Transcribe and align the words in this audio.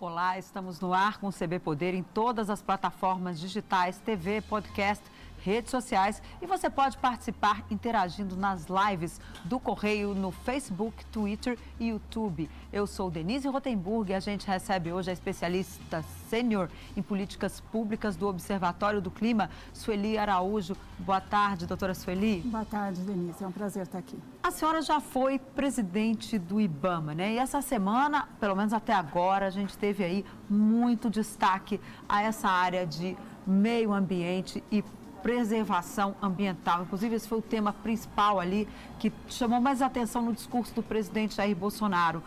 Olá, 0.00 0.38
estamos 0.38 0.78
no 0.78 0.94
ar 0.94 1.18
com 1.18 1.26
o 1.26 1.32
CB 1.32 1.58
Poder 1.58 1.92
em 1.92 2.04
todas 2.04 2.48
as 2.48 2.62
plataformas 2.62 3.40
digitais, 3.40 3.98
TV, 3.98 4.40
podcast, 4.40 5.04
redes 5.48 5.70
sociais 5.70 6.22
e 6.42 6.46
você 6.46 6.68
pode 6.68 6.98
participar 6.98 7.64
interagindo 7.70 8.36
nas 8.36 8.66
lives 8.68 9.18
do 9.44 9.58
Correio 9.58 10.14
no 10.14 10.30
Facebook, 10.30 11.06
Twitter 11.06 11.58
e 11.80 11.88
YouTube. 11.88 12.50
Eu 12.70 12.86
sou 12.86 13.10
Denise 13.10 13.48
Rotenburg 13.48 14.12
e 14.12 14.14
a 14.14 14.20
gente 14.20 14.46
recebe 14.46 14.92
hoje 14.92 15.08
a 15.08 15.12
especialista 15.12 16.04
sênior 16.28 16.68
em 16.94 17.00
políticas 17.00 17.60
públicas 17.60 18.14
do 18.14 18.28
Observatório 18.28 19.00
do 19.00 19.10
Clima, 19.10 19.48
Sueli 19.72 20.18
Araújo. 20.18 20.76
Boa 20.98 21.20
tarde, 21.20 21.66
doutora 21.66 21.94
Sueli. 21.94 22.42
Boa 22.44 22.66
tarde, 22.66 23.00
Denise. 23.00 23.42
É 23.42 23.46
um 23.46 23.52
prazer 23.52 23.84
estar 23.84 23.98
aqui. 23.98 24.18
A 24.42 24.50
senhora 24.50 24.82
já 24.82 25.00
foi 25.00 25.38
presidente 25.38 26.38
do 26.38 26.60
IBAMA, 26.60 27.14
né? 27.14 27.32
E 27.32 27.38
essa 27.38 27.62
semana, 27.62 28.28
pelo 28.38 28.54
menos 28.54 28.74
até 28.74 28.92
agora, 28.92 29.46
a 29.46 29.50
gente 29.50 29.78
teve 29.78 30.04
aí 30.04 30.24
muito 30.48 31.08
destaque 31.08 31.80
a 32.06 32.22
essa 32.22 32.48
área 32.48 32.86
de 32.86 33.16
meio 33.46 33.94
ambiente 33.94 34.62
e 34.70 34.84
preservação 35.22 36.14
ambiental. 36.22 36.82
Inclusive, 36.82 37.14
esse 37.16 37.28
foi 37.28 37.38
o 37.38 37.42
tema 37.42 37.72
principal 37.72 38.40
ali 38.40 38.68
que 38.98 39.12
chamou 39.28 39.60
mais 39.60 39.82
atenção 39.82 40.22
no 40.22 40.32
discurso 40.32 40.74
do 40.74 40.82
presidente 40.82 41.36
Jair 41.36 41.56
Bolsonaro. 41.56 42.22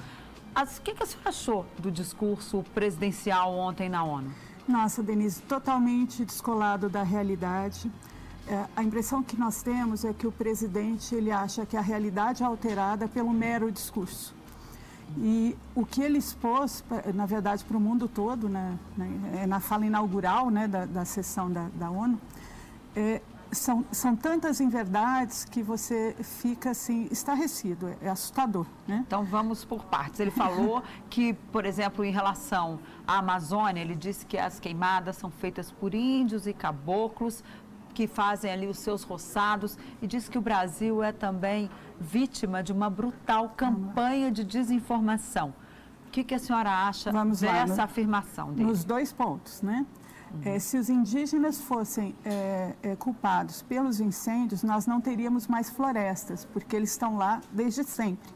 O 0.56 0.82
que, 0.82 0.94
que 0.94 1.04
a 1.04 1.06
senhora 1.06 1.30
achou 1.30 1.66
do 1.78 1.90
discurso 1.90 2.64
presidencial 2.74 3.54
ontem 3.54 3.88
na 3.88 4.04
ONU? 4.04 4.32
Nossa, 4.68 5.02
Denise, 5.02 5.42
totalmente 5.42 6.24
descolado 6.26 6.90
da 6.90 7.04
realidade. 7.04 7.90
É, 8.48 8.66
a 8.76 8.84
impressão 8.84 9.24
que 9.24 9.38
nós 9.38 9.62
temos 9.64 10.04
é 10.04 10.14
que 10.14 10.28
o 10.28 10.32
presidente 10.32 11.16
ele 11.16 11.32
acha 11.32 11.66
que 11.66 11.78
a 11.78 11.82
realidade 11.82 12.44
é 12.44 12.46
alterada 12.46 13.08
pelo 13.08 13.32
mero 13.32 13.72
discurso. 13.72 14.34
E 15.18 15.56
o 15.76 15.86
que 15.86 16.02
ele 16.02 16.18
expôs, 16.18 16.84
na 17.14 17.26
verdade, 17.26 17.64
para 17.66 17.76
o 17.76 17.80
mundo 17.80 18.08
todo, 18.08 18.48
né, 18.48 18.78
né, 18.98 19.42
é 19.44 19.48
na 19.48 19.60
fala 19.60 19.86
inaugural 19.86 20.50
né, 20.50 20.68
da, 20.68 20.86
da 20.86 21.06
sessão 21.06 21.52
da, 21.52 21.68
da 21.76 21.90
ONU, 21.90 22.20
é, 22.96 23.22
são, 23.52 23.86
são 23.92 24.16
tantas 24.16 24.62
inverdades 24.62 25.44
que 25.44 25.62
você 25.62 26.16
fica 26.22 26.72
assim, 26.72 27.08
estarrecido, 27.12 27.90
é, 27.90 28.08
é 28.08 28.10
assustador. 28.10 28.66
Né? 28.88 29.04
Então 29.06 29.24
vamos 29.26 29.66
por 29.66 29.84
partes. 29.86 30.20
Ele 30.20 30.32
falou 30.32 30.82
que, 31.10 31.34
por 31.52 31.66
exemplo, 31.66 32.04
em 32.06 32.12
relação 32.12 32.80
à 33.06 33.18
Amazônia, 33.18 33.82
ele 33.82 33.96
disse 33.96 34.26
que 34.26 34.38
as 34.38 34.60
queimadas 34.60 35.18
são 35.18 35.30
feitas 35.30 35.72
por 35.72 35.94
índios 35.94 36.48
e 36.48 36.54
caboclos 36.54 37.44
que 37.94 38.08
fazem 38.08 38.50
ali 38.50 38.68
os 38.68 38.80
seus 38.80 39.04
roçados 39.04 39.78
e 40.02 40.08
diz 40.08 40.30
que 40.30 40.38
o 40.38 40.42
Brasil 40.42 41.04
é 41.04 41.12
também 41.12 41.70
vítima 42.00 42.64
de 42.64 42.72
uma 42.72 42.90
brutal 42.90 43.50
campanha 43.50 44.32
de 44.32 44.46
desinformação. 44.46 45.54
O 46.08 46.12
que, 46.12 46.24
que 46.24 46.34
a 46.34 46.40
senhora 46.40 46.70
acha 46.70 47.12
Vamos 47.12 47.42
dessa 47.42 47.54
lá, 47.54 47.76
no, 47.76 47.82
afirmação 47.82 48.54
dele? 48.54 48.68
Nos 48.68 48.84
dois 48.84 49.14
pontos, 49.14 49.62
né? 49.62 49.86
É, 50.44 50.58
se 50.58 50.78
os 50.78 50.90
indígenas 50.90 51.60
fossem 51.60 52.16
é, 52.26 52.74
é, 52.82 52.96
culpados 52.96 53.62
pelos 53.62 54.00
incêndios, 54.00 54.64
nós 54.64 54.88
não 54.88 55.00
teríamos 55.00 55.48
mais 55.48 55.70
florestas, 55.70 56.46
porque 56.46 56.76
eles 56.76 56.92
estão 56.92 57.18
lá 57.18 57.42
desde 57.52 57.84
sempre. 57.84 58.30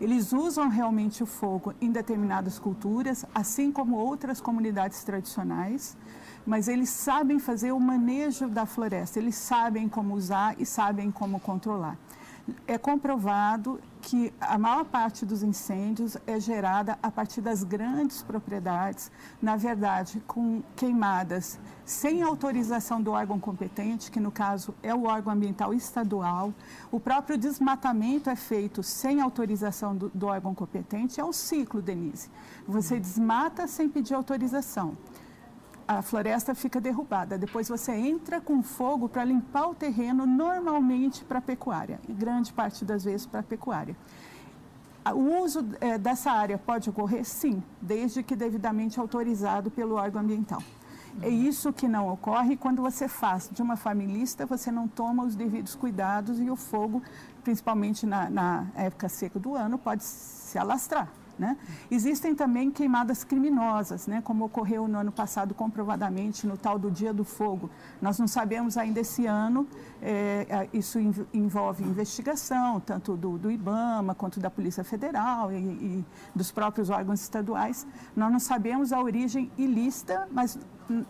Eles 0.00 0.32
usam 0.32 0.68
realmente 0.68 1.22
o 1.22 1.26
fogo 1.26 1.74
em 1.80 1.90
determinadas 1.92 2.58
culturas, 2.58 3.24
assim 3.34 3.70
como 3.70 3.96
outras 3.96 4.40
comunidades 4.40 5.04
tradicionais, 5.04 5.96
mas 6.44 6.68
eles 6.68 6.88
sabem 6.88 7.38
fazer 7.38 7.72
o 7.72 7.78
manejo 7.78 8.48
da 8.48 8.66
floresta, 8.66 9.18
eles 9.18 9.36
sabem 9.36 9.88
como 9.88 10.14
usar 10.14 10.60
e 10.60 10.66
sabem 10.66 11.10
como 11.10 11.38
controlar 11.38 11.96
é 12.66 12.76
comprovado 12.76 13.80
que 14.00 14.32
a 14.40 14.58
maior 14.58 14.84
parte 14.84 15.24
dos 15.24 15.44
incêndios 15.44 16.16
é 16.26 16.40
gerada 16.40 16.98
a 17.00 17.10
partir 17.10 17.40
das 17.40 17.62
grandes 17.62 18.20
propriedades, 18.20 19.12
na 19.40 19.56
verdade, 19.56 20.20
com 20.26 20.60
queimadas 20.74 21.58
sem 21.84 22.22
autorização 22.22 23.00
do 23.00 23.12
órgão 23.12 23.38
competente, 23.38 24.10
que 24.10 24.18
no 24.18 24.32
caso 24.32 24.74
é 24.82 24.92
o 24.92 25.04
órgão 25.04 25.32
ambiental 25.32 25.72
estadual. 25.72 26.52
O 26.90 26.98
próprio 26.98 27.38
desmatamento 27.38 28.28
é 28.28 28.36
feito 28.36 28.82
sem 28.82 29.20
autorização 29.20 29.94
do, 29.94 30.10
do 30.12 30.26
órgão 30.26 30.54
competente. 30.54 31.20
É 31.20 31.24
um 31.24 31.32
ciclo, 31.32 31.80
Denise. 31.80 32.28
Você 32.66 32.98
desmata 32.98 33.68
sem 33.68 33.88
pedir 33.88 34.14
autorização 34.14 34.96
a 35.86 36.02
floresta 36.02 36.54
fica 36.54 36.80
derrubada. 36.80 37.38
Depois 37.38 37.68
você 37.68 37.92
entra 37.92 38.40
com 38.40 38.62
fogo 38.62 39.08
para 39.08 39.24
limpar 39.24 39.68
o 39.68 39.74
terreno, 39.74 40.26
normalmente 40.26 41.24
para 41.24 41.40
pecuária, 41.40 42.00
e 42.08 42.12
grande 42.12 42.52
parte 42.52 42.84
das 42.84 43.04
vezes 43.04 43.26
para 43.26 43.42
pecuária. 43.42 43.96
O 45.14 45.42
uso 45.42 45.66
é, 45.80 45.98
dessa 45.98 46.30
área 46.30 46.56
pode 46.56 46.88
ocorrer? 46.88 47.24
Sim, 47.24 47.62
desde 47.80 48.22
que 48.22 48.36
devidamente 48.36 49.00
autorizado 49.00 49.70
pelo 49.70 49.96
órgão 49.96 50.22
ambiental. 50.22 50.62
É 51.20 51.28
isso 51.28 51.72
que 51.72 51.88
não 51.88 52.08
ocorre 52.08 52.56
quando 52.56 52.80
você 52.80 53.06
faz 53.06 53.50
de 53.52 53.60
uma 53.60 53.76
familista, 53.76 54.46
você 54.46 54.70
não 54.70 54.88
toma 54.88 55.24
os 55.24 55.34
devidos 55.34 55.74
cuidados 55.74 56.40
e 56.40 56.48
o 56.48 56.56
fogo, 56.56 57.02
principalmente 57.42 58.06
na, 58.06 58.30
na 58.30 58.66
época 58.74 59.08
seca 59.08 59.38
do 59.38 59.54
ano, 59.54 59.76
pode 59.76 60.04
se 60.04 60.56
alastrar. 60.58 61.08
Né? 61.42 61.56
Existem 61.90 62.36
também 62.36 62.70
queimadas 62.70 63.24
criminosas, 63.24 64.06
né? 64.06 64.22
como 64.22 64.44
ocorreu 64.44 64.86
no 64.86 64.96
ano 64.96 65.10
passado 65.10 65.54
comprovadamente 65.54 66.46
no 66.46 66.56
tal 66.56 66.78
do 66.78 66.88
Dia 66.88 67.12
do 67.12 67.24
Fogo. 67.24 67.68
Nós 68.00 68.16
não 68.16 68.28
sabemos 68.28 68.76
ainda 68.76 69.00
esse 69.00 69.26
ano, 69.26 69.66
é, 70.00 70.68
isso 70.72 71.00
envolve 71.34 71.82
investigação, 71.82 72.78
tanto 72.78 73.16
do, 73.16 73.38
do, 73.38 73.50
IBAMA 73.50 74.14
quanto 74.14 74.38
da 74.38 74.48
Polícia 74.48 74.84
Federal 74.84 75.50
e, 75.50 75.56
e 75.56 76.04
dos 76.32 76.52
próprios 76.52 76.90
órgãos 76.90 77.20
estaduais. 77.20 77.84
Nós 78.14 78.30
não 78.30 78.38
sabemos 78.38 78.92
a 78.92 79.00
origem 79.00 79.50
ilícita, 79.58 80.28
mas 80.30 80.56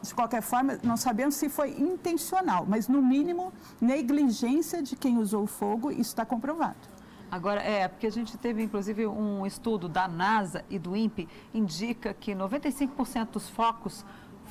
de 0.03 0.15
qualquer 0.15 0.41
forma, 0.41 0.79
não 0.83 0.97
sabemos 0.97 1.35
se 1.35 1.51
foi 1.51 1.79
intencional, 1.79 2.65
mas 2.67 2.89
no 2.89 3.03
mínimo 3.03 3.53
negligência 3.79 4.83
de 4.83 4.97
quem 4.97 5.19
usou 5.19 5.43
o 5.43 5.47
fogo, 5.47 5.91
isso 5.91 6.01
está 6.01 6.25
comprovado. 6.25 6.92
Agora, 7.33 7.63
é, 7.63 7.89
porque 7.89 8.07
a 8.07 8.13
gente 8.13 8.37
teve 8.37 8.63
inclusive 8.63 9.07
um 9.07 9.47
estudo 9.47 9.89
da 9.89 10.07
NASA 10.07 10.63
e 10.69 10.79
do 10.79 10.95
INPE, 10.95 11.27
indica 11.55 12.13
que 12.13 12.35
95% 12.35 13.31
dos 13.31 13.49
focos 13.49 14.05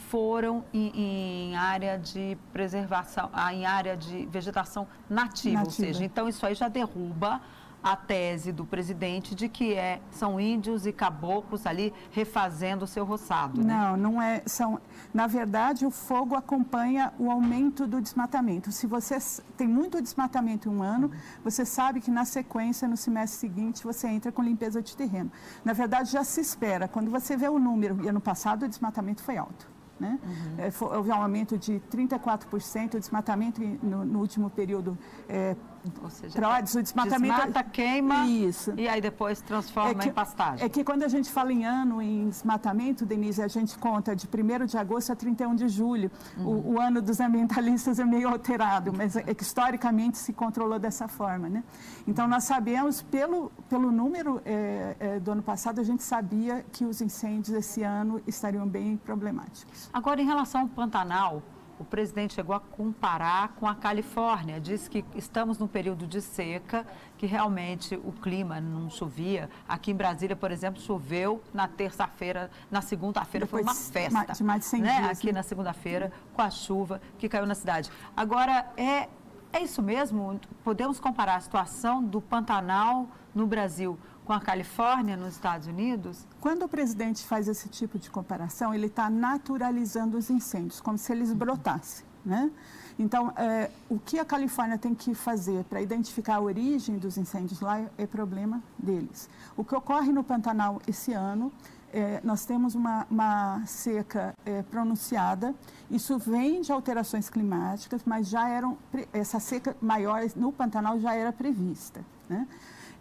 foram 0.09 0.65
em, 0.73 1.51
em, 1.51 1.55
área 1.55 1.95
de 1.95 2.35
preservação, 2.51 3.29
em 3.53 3.67
área 3.67 3.95
de 3.95 4.25
vegetação 4.25 4.87
nativa, 5.07 5.59
nativa, 5.59 5.63
ou 5.63 5.69
seja, 5.69 6.03
então 6.03 6.27
isso 6.27 6.43
aí 6.43 6.55
já 6.55 6.67
derruba 6.67 7.39
a 7.83 7.95
tese 7.95 8.51
do 8.51 8.65
presidente 8.65 9.33
de 9.33 9.49
que 9.49 9.73
é, 9.73 10.01
são 10.11 10.39
índios 10.39 10.85
e 10.85 10.91
caboclos 10.91 11.65
ali 11.65 11.93
refazendo 12.11 12.85
o 12.85 12.87
seu 12.87 13.03
roçado. 13.03 13.63
Né? 13.63 13.73
Não, 13.73 13.97
não 13.97 14.21
é. 14.21 14.43
São, 14.45 14.79
na 15.13 15.27
verdade, 15.27 15.85
o 15.85 15.91
fogo 15.91 16.35
acompanha 16.35 17.11
o 17.17 17.31
aumento 17.31 17.87
do 17.87 17.99
desmatamento. 17.99 18.71
Se 18.71 18.85
você 18.85 19.17
tem 19.57 19.67
muito 19.67 20.01
desmatamento 20.01 20.69
em 20.69 20.71
um 20.71 20.83
ano, 20.83 21.11
você 21.43 21.65
sabe 21.65 21.99
que 21.99 22.11
na 22.11 22.25
sequência, 22.25 22.87
no 22.87 22.97
semestre 22.97 23.39
seguinte, 23.39 23.83
você 23.83 24.07
entra 24.07 24.31
com 24.31 24.43
limpeza 24.43 24.81
de 24.81 24.95
terreno. 24.95 25.31
Na 25.65 25.73
verdade, 25.73 26.11
já 26.11 26.23
se 26.23 26.39
espera. 26.39 26.87
Quando 26.87 27.09
você 27.09 27.35
vê 27.35 27.49
o 27.49 27.57
número, 27.57 28.03
e 28.03 28.07
ano 28.07 28.21
passado 28.21 28.63
o 28.63 28.67
desmatamento 28.67 29.23
foi 29.23 29.37
alto. 29.37 29.69
Né? 29.99 30.17
Uhum. 30.23 30.55
É, 30.57 30.97
houve 30.97 31.11
um 31.11 31.13
aumento 31.13 31.57
de 31.59 31.79
34% 31.91 32.89
de 32.89 32.99
desmatamento 32.99 33.61
no, 33.83 34.03
no 34.03 34.19
último 34.19 34.49
período 34.49 34.97
é, 35.29 35.55
ou 36.01 36.09
seja, 36.09 36.37
o 36.37 36.81
desmatamento. 36.81 37.35
Desmata, 37.35 37.63
queima 37.63 38.27
Isso. 38.27 38.73
e 38.77 38.87
aí 38.87 39.01
depois 39.01 39.41
transforma 39.41 39.91
é 39.91 39.95
que, 39.95 40.09
em 40.09 40.11
pastagem. 40.11 40.65
É 40.65 40.69
que 40.69 40.83
quando 40.83 41.03
a 41.03 41.07
gente 41.07 41.29
fala 41.31 41.51
em 41.51 41.65
ano 41.65 42.01
em 42.01 42.29
desmatamento, 42.29 43.05
Denise, 43.05 43.41
a 43.41 43.47
gente 43.47 43.77
conta 43.77 44.15
de 44.15 44.27
1 44.27 44.65
de 44.65 44.77
agosto 44.77 45.11
a 45.11 45.15
31 45.15 45.55
de 45.55 45.67
julho. 45.67 46.11
Uhum. 46.37 46.45
O, 46.45 46.73
o, 46.73 46.79
ano 46.79 47.01
dos 47.01 47.19
ambientalistas 47.19 47.99
é 47.99 48.05
meio 48.05 48.29
alterado, 48.29 48.93
mas 48.93 49.15
é 49.15 49.33
que 49.33 49.43
historicamente 49.43 50.17
se 50.17 50.33
controlou 50.33 50.77
dessa 50.77 51.07
forma. 51.07 51.49
Né? 51.49 51.63
Então, 52.07 52.27
nós 52.27 52.43
sabemos, 52.43 53.01
pelo, 53.01 53.51
pelo 53.69 53.91
número 53.91 54.41
é, 54.45 54.95
é, 54.99 55.19
do 55.19 55.31
ano 55.31 55.41
passado, 55.41 55.79
a 55.79 55.83
gente 55.83 56.03
sabia 56.03 56.63
que 56.71 56.85
os 56.85 57.01
incêndios 57.01 57.55
esse 57.57 57.83
ano 57.83 58.21
estariam 58.27 58.67
bem 58.67 58.97
problemáticos. 58.97 59.89
Agora, 59.91 60.21
em 60.21 60.25
relação 60.25 60.61
ao 60.61 60.67
Pantanal, 60.67 61.41
o 61.81 61.83
presidente 61.83 62.35
chegou 62.35 62.55
a 62.55 62.59
comparar 62.59 63.49
com 63.55 63.67
a 63.67 63.73
Califórnia. 63.73 64.59
Disse 64.59 64.87
que 64.87 65.03
estamos 65.15 65.57
num 65.57 65.67
período 65.67 66.05
de 66.05 66.21
seca, 66.21 66.85
que 67.17 67.25
realmente 67.25 67.95
o 67.95 68.11
clima 68.11 68.61
não 68.61 68.87
chovia. 68.87 69.49
Aqui 69.67 69.89
em 69.89 69.95
Brasília, 69.95 70.35
por 70.35 70.51
exemplo, 70.51 70.79
choveu 70.79 71.41
na 71.51 71.67
terça-feira, 71.67 72.51
na 72.69 72.81
segunda-feira 72.81 73.47
foi 73.47 73.63
uma 73.63 73.73
festa. 73.73 74.33
De 74.33 74.43
mais 74.43 74.59
de 74.59 74.65
100 74.67 74.81
né? 74.81 75.01
dias, 75.01 75.17
Aqui 75.17 75.27
né? 75.27 75.33
na 75.33 75.43
segunda-feira, 75.43 76.11
com 76.33 76.41
a 76.43 76.51
chuva 76.51 77.01
que 77.17 77.27
caiu 77.27 77.47
na 77.47 77.55
cidade. 77.55 77.89
Agora, 78.15 78.71
é, 78.77 79.09
é 79.51 79.59
isso 79.59 79.81
mesmo? 79.81 80.39
Podemos 80.63 80.99
comparar 80.99 81.37
a 81.37 81.41
situação 81.41 82.03
do 82.03 82.21
Pantanal 82.21 83.07
no 83.33 83.47
Brasil 83.47 83.97
com 84.25 84.33
a 84.33 84.39
Califórnia 84.39 85.17
nos 85.17 85.33
Estados 85.33 85.67
Unidos? 85.67 86.25
Quando 86.39 86.63
o 86.63 86.67
presidente 86.69 87.25
faz 87.25 87.47
esse 87.47 87.69
tipo 87.69 87.99
de 87.99 88.09
comparação, 88.09 88.73
ele 88.73 88.87
está 88.87 89.09
naturalizando 89.09 90.17
os 90.17 90.29
incêndios, 90.29 90.79
como 90.79 90.97
se 90.97 91.11
eles 91.11 91.33
brotassem. 91.33 92.05
Né? 92.23 92.51
Então, 92.99 93.33
é, 93.35 93.71
o 93.89 93.97
que 93.97 94.19
a 94.19 94.25
Califórnia 94.25 94.77
tem 94.77 94.93
que 94.93 95.15
fazer 95.15 95.63
para 95.63 95.81
identificar 95.81 96.35
a 96.35 96.41
origem 96.41 96.97
dos 96.97 97.17
incêndios 97.17 97.59
lá 97.59 97.83
é 97.97 98.05
problema 98.05 98.61
deles. 98.77 99.27
O 99.57 99.63
que 99.63 99.73
ocorre 99.73 100.11
no 100.11 100.23
Pantanal 100.23 100.79
esse 100.87 101.11
ano 101.13 101.51
é, 101.93 102.21
nós 102.23 102.45
temos 102.45 102.73
uma, 102.73 103.05
uma 103.09 103.65
seca 103.65 104.33
é, 104.45 104.63
pronunciada. 104.63 105.53
Isso 105.89 106.17
vem 106.17 106.61
de 106.61 106.71
alterações 106.71 107.29
climáticas, 107.29 108.01
mas 108.05 108.29
já 108.29 108.47
eram 108.47 108.77
essa 109.11 109.39
seca 109.39 109.75
maior 109.81 110.21
no 110.35 110.51
Pantanal 110.51 110.99
já 110.99 111.13
era 111.13 111.33
prevista. 111.33 112.01
Né? 112.29 112.47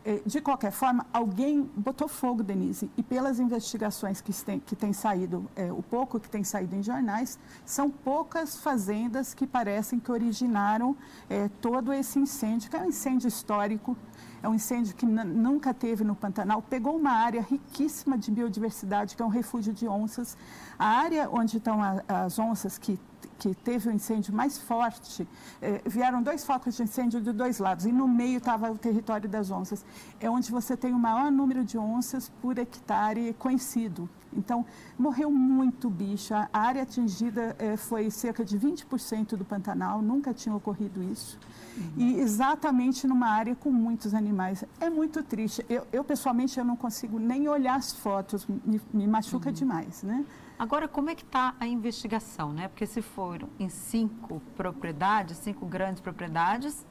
É, 0.02 0.22
de 0.24 0.40
qualquer 0.40 0.72
forma, 0.72 1.06
alguém 1.12 1.70
botou 1.76 2.08
fogo, 2.08 2.42
Denise, 2.42 2.90
e 2.96 3.02
pelas 3.02 3.38
investigações 3.38 4.22
que 4.22 4.32
tem, 4.32 4.58
que 4.58 4.74
tem 4.74 4.94
saído, 4.94 5.44
é, 5.54 5.70
o 5.70 5.82
pouco 5.82 6.18
que 6.18 6.28
tem 6.28 6.42
saído 6.42 6.74
em 6.74 6.82
jornais, 6.82 7.38
são 7.66 7.90
poucas 7.90 8.56
fazendas 8.56 9.34
que 9.34 9.46
parecem 9.46 10.00
que 10.00 10.10
originaram 10.10 10.96
é, 11.28 11.50
todo 11.60 11.92
esse 11.92 12.18
incêndio, 12.18 12.70
que 12.70 12.76
é 12.76 12.80
um 12.80 12.86
incêndio 12.86 13.28
histórico, 13.28 13.94
é 14.42 14.48
um 14.48 14.54
incêndio 14.54 14.94
que 14.94 15.04
nunca 15.04 15.74
teve 15.74 16.02
no 16.02 16.14
Pantanal, 16.14 16.62
pegou 16.62 16.96
uma 16.96 17.12
área 17.12 17.42
riquíssima 17.42 18.16
de 18.16 18.30
biodiversidade, 18.30 19.14
que 19.14 19.20
é 19.20 19.24
um 19.24 19.28
refúgio 19.28 19.74
de 19.74 19.86
onças. 19.86 20.34
A 20.78 20.86
área 20.86 21.28
onde 21.30 21.58
estão 21.58 21.80
as 22.08 22.38
onças 22.38 22.78
que 22.78 22.98
que 23.40 23.54
teve 23.54 23.88
o 23.88 23.90
um 23.90 23.94
incêndio 23.94 24.34
mais 24.34 24.58
forte, 24.58 25.26
eh, 25.62 25.80
vieram 25.86 26.22
dois 26.22 26.44
focos 26.44 26.76
de 26.76 26.82
incêndio 26.82 27.22
de 27.22 27.32
dois 27.32 27.58
lados 27.58 27.86
e 27.86 27.92
no 27.92 28.06
meio 28.06 28.36
estava 28.36 28.70
o 28.70 28.76
território 28.76 29.28
das 29.28 29.50
onças. 29.50 29.82
É 30.20 30.28
onde 30.28 30.50
você 30.50 30.76
tem 30.76 30.92
o 30.92 30.98
maior 30.98 31.30
número 31.32 31.64
de 31.64 31.78
onças 31.78 32.30
por 32.42 32.58
hectare 32.58 33.34
conhecido. 33.38 34.08
Então, 34.32 34.64
morreu 34.98 35.30
muito 35.30 35.88
bicho. 35.88 36.34
A 36.34 36.48
área 36.52 36.82
atingida 36.82 37.56
eh, 37.58 37.78
foi 37.78 38.10
cerca 38.10 38.44
de 38.44 38.58
20% 38.58 39.36
do 39.36 39.44
Pantanal, 39.44 40.02
nunca 40.02 40.34
tinha 40.34 40.54
ocorrido 40.54 41.02
isso. 41.02 41.38
Uhum. 41.76 41.92
E 41.96 42.20
exatamente 42.20 43.06
numa 43.06 43.28
área 43.28 43.56
com 43.56 43.70
muitos 43.70 44.12
animais. 44.14 44.64
É 44.78 44.90
muito 44.90 45.22
triste. 45.22 45.64
Eu, 45.68 45.86
eu 45.90 46.04
pessoalmente, 46.04 46.58
eu 46.58 46.64
não 46.64 46.76
consigo 46.76 47.18
nem 47.18 47.48
olhar 47.48 47.76
as 47.76 47.92
fotos, 47.92 48.46
me, 48.46 48.80
me 48.92 49.06
machuca 49.06 49.48
uhum. 49.48 49.54
demais, 49.54 50.02
né? 50.02 50.24
Agora, 50.60 50.86
como 50.86 51.08
é 51.08 51.14
que 51.14 51.22
está 51.22 51.54
a 51.58 51.66
investigação, 51.66 52.52
né? 52.52 52.68
Porque 52.68 52.84
se 52.84 53.00
foram 53.00 53.48
em 53.58 53.70
cinco 53.70 54.42
propriedades, 54.58 55.38
cinco 55.38 55.64
grandes 55.64 56.02
propriedades, 56.02 56.84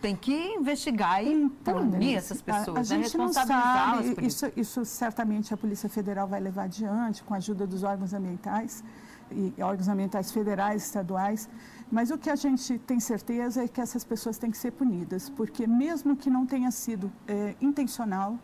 tem 0.00 0.14
que 0.14 0.32
investigar 0.32 1.20
e 1.20 1.32
então, 1.32 1.78
punir 1.90 2.14
essas 2.14 2.40
pessoas, 2.40 2.92
a, 2.92 2.94
a 2.94 2.98
né? 2.98 3.02
responsabilizá-las 3.02 4.10
por 4.14 4.22
isso. 4.22 4.46
isso. 4.46 4.60
Isso 4.60 4.84
certamente 4.84 5.52
a 5.52 5.56
Polícia 5.56 5.88
Federal 5.88 6.28
vai 6.28 6.38
levar 6.38 6.62
adiante 6.62 7.24
com 7.24 7.34
a 7.34 7.38
ajuda 7.38 7.66
dos 7.66 7.82
órgãos 7.82 8.14
ambientais 8.14 8.84
e 9.32 9.52
órgãos 9.60 9.88
ambientais 9.88 10.30
federais, 10.30 10.84
estaduais. 10.84 11.48
Mas 11.90 12.12
o 12.12 12.16
que 12.16 12.30
a 12.30 12.36
gente 12.36 12.78
tem 12.78 13.00
certeza 13.00 13.64
é 13.64 13.66
que 13.66 13.80
essas 13.80 14.04
pessoas 14.04 14.38
têm 14.38 14.52
que 14.52 14.58
ser 14.58 14.70
punidas, 14.70 15.28
porque 15.28 15.66
mesmo 15.66 16.14
que 16.14 16.30
não 16.30 16.46
tenha 16.46 16.70
sido 16.70 17.10
é, 17.26 17.56
intencional, 17.60 18.38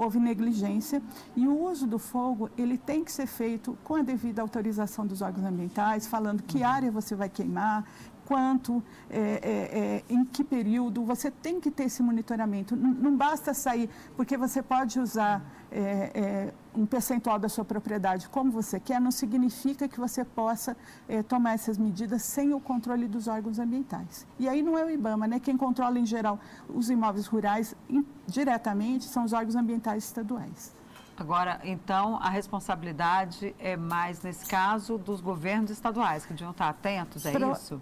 houve 0.00 0.18
negligência 0.18 1.02
e 1.36 1.46
o 1.46 1.54
uso 1.70 1.86
do 1.86 1.98
fogo 1.98 2.48
ele 2.56 2.78
tem 2.78 3.04
que 3.04 3.12
ser 3.12 3.26
feito 3.26 3.76
com 3.84 3.96
a 3.96 4.02
devida 4.02 4.40
autorização 4.40 5.06
dos 5.06 5.20
órgãos 5.20 5.44
ambientais, 5.44 6.06
falando 6.06 6.42
que 6.42 6.58
uhum. 6.58 6.66
área 6.66 6.90
você 6.90 7.14
vai 7.14 7.28
queimar, 7.28 7.84
quanto, 8.24 8.82
é, 9.10 9.18
é, 9.18 9.78
é, 9.78 10.04
em 10.08 10.24
que 10.24 10.42
período, 10.42 11.04
você 11.04 11.30
tem 11.30 11.60
que 11.60 11.70
ter 11.70 11.84
esse 11.84 12.02
monitoramento. 12.02 12.74
Não, 12.76 12.90
não 12.92 13.16
basta 13.16 13.52
sair, 13.52 13.90
porque 14.16 14.38
você 14.38 14.62
pode 14.62 14.98
usar 14.98 15.44
é, 15.70 16.10
é, 16.14 16.54
um 16.74 16.86
percentual 16.86 17.38
da 17.38 17.48
sua 17.48 17.64
propriedade 17.64 18.28
como 18.28 18.50
você 18.50 18.78
quer, 18.78 19.00
não 19.00 19.10
significa 19.10 19.88
que 19.88 19.98
você 19.98 20.24
possa 20.24 20.76
é, 21.08 21.22
tomar 21.22 21.54
essas 21.54 21.76
medidas 21.76 22.22
sem 22.22 22.54
o 22.54 22.60
controle 22.60 23.08
dos 23.08 23.26
órgãos 23.26 23.58
ambientais. 23.58 24.26
E 24.38 24.48
aí 24.48 24.62
não 24.62 24.78
é 24.78 24.84
o 24.84 24.90
IBAMA, 24.90 25.26
né? 25.26 25.40
Quem 25.40 25.56
controla 25.56 25.98
em 25.98 26.06
geral 26.06 26.38
os 26.68 26.90
imóveis 26.90 27.26
rurais 27.26 27.74
diretamente 28.26 29.04
são 29.04 29.24
os 29.24 29.32
órgãos 29.32 29.56
ambientais 29.56 30.04
estaduais. 30.04 30.74
Agora, 31.16 31.60
então, 31.64 32.16
a 32.16 32.30
responsabilidade 32.30 33.54
é 33.58 33.76
mais, 33.76 34.22
nesse 34.22 34.46
caso, 34.46 34.96
dos 34.96 35.20
governos 35.20 35.70
estaduais, 35.70 36.24
que 36.24 36.32
deviam 36.32 36.50
estar 36.50 36.70
atentos, 36.70 37.26
é 37.26 37.32
Pro... 37.32 37.52
isso? 37.52 37.80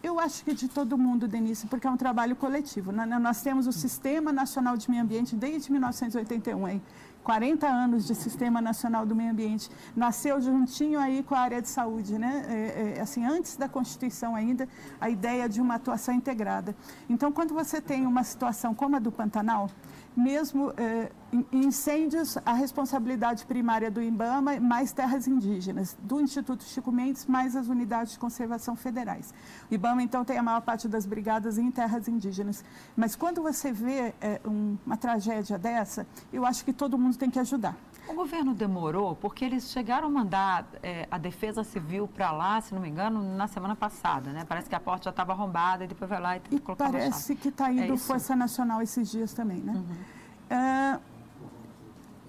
Eu 0.00 0.20
acho 0.20 0.44
que 0.44 0.54
de 0.54 0.68
todo 0.68 0.96
mundo, 0.96 1.26
Denise, 1.26 1.66
porque 1.66 1.86
é 1.86 1.90
um 1.90 1.96
trabalho 1.96 2.36
coletivo. 2.36 2.92
Né? 2.92 3.04
Nós 3.04 3.42
temos 3.42 3.66
o 3.66 3.72
Sistema 3.72 4.32
Nacional 4.32 4.76
de 4.76 4.88
Meio 4.88 5.02
Ambiente 5.02 5.34
desde 5.34 5.72
1981, 5.72 6.68
hein? 6.68 6.82
40 7.28 7.66
anos 7.66 8.06
de 8.06 8.14
Sistema 8.14 8.58
Nacional 8.58 9.04
do 9.04 9.14
Meio 9.14 9.32
Ambiente. 9.32 9.70
Nasceu 9.94 10.40
juntinho 10.40 10.98
aí 10.98 11.22
com 11.22 11.34
a 11.34 11.40
área 11.40 11.60
de 11.60 11.68
saúde, 11.68 12.16
né? 12.16 12.42
É, 12.48 12.94
é, 12.96 13.00
assim, 13.02 13.22
antes 13.22 13.54
da 13.54 13.68
Constituição 13.68 14.34
ainda, 14.34 14.66
a 14.98 15.10
ideia 15.10 15.46
de 15.46 15.60
uma 15.60 15.74
atuação 15.74 16.14
integrada. 16.14 16.74
Então, 17.06 17.30
quando 17.30 17.52
você 17.52 17.82
tem 17.82 18.06
uma 18.06 18.24
situação 18.24 18.74
como 18.74 18.96
a 18.96 18.98
do 18.98 19.12
Pantanal, 19.12 19.68
mesmo 20.18 20.72
eh, 20.76 21.10
incêndios, 21.52 22.36
a 22.44 22.52
responsabilidade 22.52 23.46
primária 23.46 23.88
do 23.90 24.02
IBAMA, 24.02 24.58
mais 24.58 24.90
terras 24.92 25.28
indígenas, 25.28 25.96
do 26.02 26.20
Instituto 26.20 26.64
Chico 26.64 26.90
Mendes, 26.90 27.24
mais 27.26 27.54
as 27.54 27.68
unidades 27.68 28.14
de 28.14 28.18
conservação 28.18 28.74
federais. 28.74 29.32
O 29.70 29.74
IBAMA, 29.74 30.02
então, 30.02 30.24
tem 30.24 30.36
a 30.36 30.42
maior 30.42 30.60
parte 30.60 30.88
das 30.88 31.06
brigadas 31.06 31.56
em 31.56 31.70
terras 31.70 32.08
indígenas. 32.08 32.64
Mas 32.96 33.14
quando 33.14 33.40
você 33.40 33.70
vê 33.70 34.12
eh, 34.20 34.40
um, 34.44 34.76
uma 34.84 34.96
tragédia 34.96 35.56
dessa, 35.56 36.04
eu 36.32 36.44
acho 36.44 36.64
que 36.64 36.72
todo 36.72 36.98
mundo 36.98 37.16
tem 37.16 37.30
que 37.30 37.38
ajudar. 37.38 37.76
O 38.08 38.14
governo 38.14 38.54
demorou 38.54 39.14
porque 39.14 39.44
eles 39.44 39.70
chegaram 39.70 40.08
a 40.08 40.10
mandar 40.10 40.66
é, 40.82 41.06
a 41.10 41.18
Defesa 41.18 41.62
Civil 41.62 42.08
para 42.08 42.32
lá, 42.32 42.60
se 42.60 42.74
não 42.74 42.80
me 42.80 42.88
engano, 42.88 43.22
na 43.36 43.46
semana 43.46 43.76
passada, 43.76 44.32
né? 44.32 44.44
Parece 44.48 44.68
que 44.68 44.74
a 44.74 44.80
porta 44.80 45.04
já 45.04 45.10
estava 45.10 45.32
arrombada 45.32 45.84
e 45.84 45.86
depois 45.86 46.08
vai 46.08 46.20
lá 46.20 46.36
e, 46.36 46.42
e 46.50 46.58
colocar 46.58 46.90
Parece 46.90 47.36
que 47.36 47.48
está 47.48 47.70
indo 47.70 47.92
é 47.92 47.96
Força 47.96 48.34
Nacional 48.34 48.80
esses 48.80 49.10
dias 49.10 49.32
também, 49.32 49.58
né? 49.58 49.72
Uhum. 49.72 50.56
É, 50.56 50.98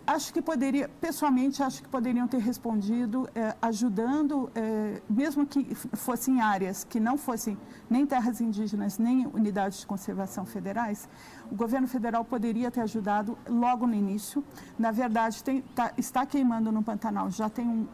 acho 0.10 0.34
que 0.34 0.42
poderia, 0.42 0.90
pessoalmente, 1.00 1.62
acho 1.62 1.84
que 1.84 1.88
poderiam 1.88 2.28
ter 2.28 2.40
respondido 2.40 3.30
é, 3.36 3.56
ajudando, 3.62 4.50
é, 4.56 5.02
mesmo 5.08 5.46
que 5.46 5.76
fossem 5.76 6.42
áreas 6.42 6.84
que 6.84 7.00
não 7.00 7.16
fossem 7.16 7.56
nem 7.88 8.06
terras 8.08 8.42
indígenas, 8.42 8.98
nem 8.98 9.28
unidades 9.28 9.82
de 9.82 9.86
conservação 9.86 10.46
federais, 10.46 11.08
o 11.52 11.56
governo 11.56 11.88
federal 11.88 12.26
poderia 12.26 12.72
ter 12.72 12.82
ajudado 12.82 13.38
logo 13.48 13.86
no 13.86 13.94
início. 13.94 14.44
Na 14.80 14.92
verdade, 14.92 15.44
tem, 15.44 15.62
tá, 15.76 15.94
está 15.96 16.26
queimando 16.26 16.72
no 16.72 16.82
Pantanal 16.82 17.30
já 17.30 17.48
tem 17.48 17.68
um, 17.68 17.88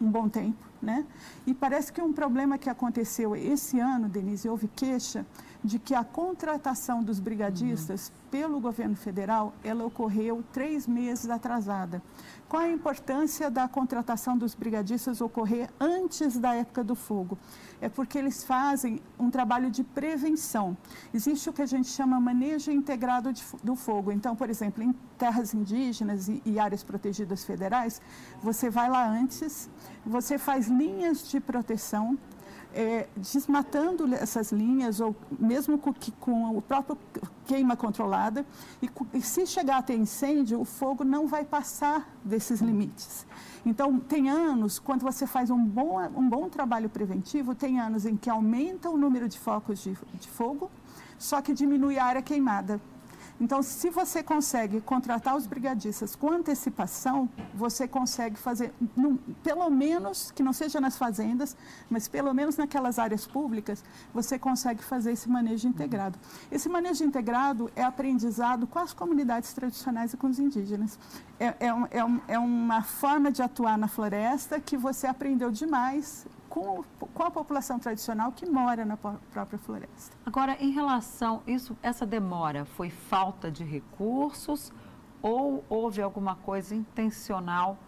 um 0.00 0.10
bom 0.10 0.28
tempo, 0.30 0.56
né? 0.80 1.04
E 1.46 1.52
parece 1.52 1.92
que 1.92 2.00
um 2.00 2.14
problema 2.14 2.56
que 2.56 2.70
aconteceu 2.70 3.36
esse 3.36 3.78
ano, 3.78 4.08
Denise, 4.08 4.48
houve 4.48 4.68
queixa 4.68 5.26
de 5.64 5.78
que 5.78 5.94
a 5.94 6.02
contratação 6.02 7.02
dos 7.02 7.20
brigadistas 7.20 8.08
uhum. 8.08 8.14
pelo 8.30 8.60
governo 8.60 8.96
federal, 8.96 9.54
ela 9.62 9.84
ocorreu 9.84 10.42
três 10.52 10.86
meses 10.86 11.30
atrasada. 11.30 12.02
Qual 12.48 12.62
a 12.62 12.68
importância 12.68 13.50
da 13.50 13.66
contratação 13.66 14.36
dos 14.36 14.54
brigadistas 14.54 15.20
ocorrer 15.20 15.70
antes 15.80 16.36
da 16.38 16.54
época 16.54 16.82
do 16.84 16.94
fogo? 16.94 17.38
É 17.80 17.88
porque 17.88 18.18
eles 18.18 18.44
fazem 18.44 19.00
um 19.18 19.30
trabalho 19.30 19.70
de 19.70 19.82
prevenção. 19.82 20.76
Existe 21.14 21.48
o 21.48 21.52
que 21.52 21.62
a 21.62 21.66
gente 21.66 21.88
chama 21.88 22.20
manejo 22.20 22.70
integrado 22.70 23.32
de, 23.32 23.42
do 23.62 23.74
fogo. 23.74 24.12
Então, 24.12 24.36
por 24.36 24.50
exemplo, 24.50 24.82
em 24.82 24.92
terras 25.16 25.54
indígenas 25.54 26.28
e, 26.28 26.42
e 26.44 26.58
áreas 26.58 26.82
protegidas 26.82 27.44
federais, 27.44 28.02
você 28.42 28.68
vai 28.68 28.90
lá 28.90 29.08
antes, 29.08 29.70
você 30.04 30.36
faz 30.36 30.68
linhas 30.68 31.28
de 31.28 31.40
proteção 31.40 32.18
é, 32.74 33.08
desmatando 33.16 34.12
essas 34.14 34.52
linhas, 34.52 35.00
ou 35.00 35.14
mesmo 35.38 35.78
com, 35.78 35.92
com 36.20 36.56
o 36.56 36.62
próprio 36.62 36.98
queima 37.46 37.76
controlada, 37.76 38.44
e, 38.80 38.90
e, 39.14 39.22
se 39.22 39.46
chegar 39.46 39.78
a 39.78 39.82
ter 39.82 39.96
incêndio, 39.96 40.60
o 40.60 40.64
fogo 40.64 41.04
não 41.04 41.26
vai 41.26 41.44
passar 41.44 42.08
desses 42.24 42.60
limites. 42.60 43.26
Então, 43.64 43.98
tem 43.98 44.28
anos, 44.28 44.78
quando 44.78 45.02
você 45.02 45.26
faz 45.26 45.50
um 45.50 45.64
bom, 45.64 45.98
um 46.16 46.28
bom 46.28 46.48
trabalho 46.48 46.88
preventivo, 46.88 47.54
tem 47.54 47.80
anos 47.80 48.06
em 48.06 48.16
que 48.16 48.30
aumenta 48.30 48.90
o 48.90 48.96
número 48.96 49.28
de 49.28 49.38
focos 49.38 49.80
de, 49.80 49.96
de 50.14 50.28
fogo, 50.28 50.70
só 51.18 51.40
que 51.40 51.52
diminui 51.52 51.98
a 51.98 52.04
área 52.04 52.22
queimada. 52.22 52.80
Então, 53.42 53.60
se 53.60 53.90
você 53.90 54.22
consegue 54.22 54.80
contratar 54.80 55.36
os 55.36 55.48
brigadistas 55.48 56.14
com 56.14 56.30
antecipação, 56.30 57.28
você 57.52 57.88
consegue 57.88 58.38
fazer, 58.38 58.72
pelo 59.42 59.68
menos, 59.68 60.30
que 60.30 60.44
não 60.44 60.52
seja 60.52 60.80
nas 60.80 60.96
fazendas, 60.96 61.56
mas 61.90 62.06
pelo 62.06 62.32
menos 62.32 62.56
naquelas 62.56 63.00
áreas 63.00 63.26
públicas, 63.26 63.82
você 64.14 64.38
consegue 64.38 64.80
fazer 64.84 65.10
esse 65.10 65.28
manejo 65.28 65.66
integrado. 65.66 66.16
Esse 66.52 66.68
manejo 66.68 67.02
integrado 67.02 67.68
é 67.74 67.82
aprendizado 67.82 68.64
com 68.64 68.78
as 68.78 68.92
comunidades 68.92 69.52
tradicionais 69.52 70.12
e 70.12 70.16
com 70.16 70.28
os 70.28 70.38
indígenas. 70.38 70.96
É, 71.40 71.46
é, 71.46 71.66
é, 71.66 72.34
é 72.34 72.38
uma 72.38 72.82
forma 72.82 73.32
de 73.32 73.42
atuar 73.42 73.76
na 73.76 73.88
floresta 73.88 74.60
que 74.60 74.76
você 74.76 75.08
aprendeu 75.08 75.50
demais 75.50 76.28
com, 76.52 76.84
com 77.14 77.22
a 77.22 77.30
população 77.30 77.78
tradicional 77.78 78.30
que 78.30 78.44
mora 78.44 78.84
na 78.84 78.98
própria 78.98 79.58
floresta. 79.58 80.14
Agora, 80.26 80.54
em 80.60 80.70
relação 80.70 81.42
isso, 81.46 81.74
essa 81.82 82.04
demora 82.04 82.66
foi 82.66 82.90
falta 82.90 83.50
de 83.50 83.64
recursos 83.64 84.70
ou 85.22 85.64
houve 85.66 86.02
alguma 86.02 86.36
coisa 86.36 86.74
intencional 86.74 87.78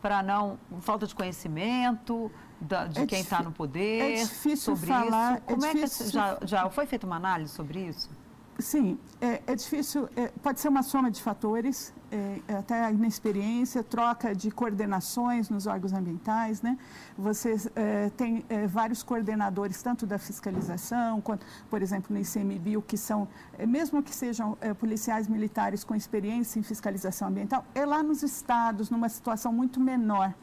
para 0.00 0.22
não 0.22 0.58
falta 0.80 1.06
de 1.06 1.14
conhecimento 1.14 2.32
da, 2.58 2.86
de 2.86 3.02
é 3.02 3.06
quem 3.06 3.20
está 3.20 3.42
no 3.42 3.52
poder 3.52 4.12
é 4.12 4.22
difícil 4.22 4.74
sobre 4.74 4.86
falar, 4.86 5.34
isso? 5.34 5.42
É 5.46 5.52
Como 5.52 5.66
é, 5.66 5.70
é 5.70 5.74
que 5.74 6.10
já, 6.10 6.38
já 6.46 6.70
foi 6.70 6.86
feita 6.86 7.06
uma 7.06 7.16
análise 7.16 7.52
sobre 7.52 7.80
isso? 7.80 8.08
Sim, 8.58 8.98
é, 9.20 9.42
é 9.46 9.54
difícil, 9.54 10.08
é, 10.16 10.28
pode 10.42 10.60
ser 10.60 10.68
uma 10.68 10.82
soma 10.82 11.10
de 11.10 11.22
fatores, 11.22 11.92
é, 12.10 12.40
é, 12.46 12.56
até 12.56 12.84
a 12.84 12.90
inexperiência, 12.90 13.82
troca 13.82 14.34
de 14.34 14.50
coordenações 14.50 15.48
nos 15.48 15.66
órgãos 15.66 15.92
ambientais, 15.92 16.62
né? 16.62 16.78
Você 17.16 17.56
é, 17.74 18.10
tem 18.10 18.44
é, 18.48 18.66
vários 18.66 19.02
coordenadores, 19.02 19.82
tanto 19.82 20.06
da 20.06 20.18
fiscalização, 20.18 21.20
quanto, 21.20 21.44
por 21.68 21.82
exemplo, 21.82 22.14
no 22.14 22.20
ICMBio, 22.20 22.82
que 22.82 22.96
são, 22.96 23.26
mesmo 23.66 24.02
que 24.02 24.14
sejam 24.14 24.56
policiais 24.78 25.26
militares 25.26 25.82
com 25.82 25.94
experiência 25.94 26.58
em 26.58 26.62
fiscalização 26.62 27.28
ambiental, 27.28 27.64
é 27.74 27.84
lá 27.84 28.02
nos 28.02 28.22
estados, 28.22 28.90
numa 28.90 29.08
situação 29.08 29.52
muito 29.52 29.80
menor. 29.80 30.34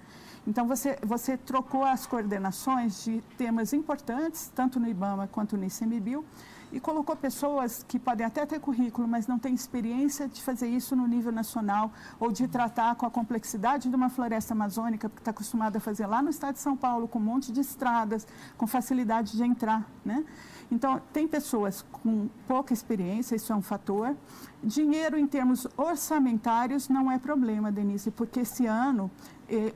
Então, 0.45 0.67
você, 0.67 0.97
você 1.03 1.37
trocou 1.37 1.85
as 1.85 2.07
coordenações 2.07 3.03
de 3.03 3.21
temas 3.37 3.73
importantes, 3.73 4.51
tanto 4.55 4.79
no 4.79 4.87
IBAMA 4.87 5.27
quanto 5.27 5.55
no 5.55 5.63
ICMBio, 5.65 6.25
e 6.71 6.79
colocou 6.79 7.15
pessoas 7.15 7.83
que 7.87 7.99
podem 7.99 8.25
até 8.25 8.45
ter 8.45 8.59
currículo, 8.59 9.07
mas 9.07 9.27
não 9.27 9.37
têm 9.37 9.53
experiência 9.53 10.27
de 10.27 10.41
fazer 10.41 10.67
isso 10.67 10.95
no 10.95 11.07
nível 11.07 11.31
nacional 11.31 11.91
ou 12.19 12.31
de 12.31 12.47
tratar 12.47 12.95
com 12.95 13.05
a 13.05 13.11
complexidade 13.11 13.89
de 13.89 13.95
uma 13.95 14.09
floresta 14.09 14.53
amazônica, 14.53 15.09
porque 15.09 15.21
está 15.21 15.31
acostumada 15.31 15.77
a 15.77 15.81
fazer 15.81 16.05
lá 16.05 16.21
no 16.21 16.29
estado 16.29 16.53
de 16.53 16.59
São 16.59 16.75
Paulo, 16.75 17.07
com 17.07 17.19
um 17.19 17.23
monte 17.23 17.51
de 17.51 17.59
estradas, 17.59 18.27
com 18.57 18.65
facilidade 18.65 19.35
de 19.35 19.43
entrar, 19.43 19.85
né? 20.05 20.23
Então, 20.71 21.01
tem 21.11 21.27
pessoas 21.27 21.85
com 21.91 22.29
pouca 22.47 22.73
experiência, 22.73 23.35
isso 23.35 23.51
é 23.51 23.55
um 23.55 23.61
fator. 23.61 24.15
Dinheiro 24.63 25.17
em 25.17 25.27
termos 25.27 25.67
orçamentários 25.75 26.87
não 26.87 27.11
é 27.11 27.19
problema, 27.19 27.71
Denise, 27.71 28.09
porque 28.09 28.39
esse 28.39 28.65
ano 28.65 29.11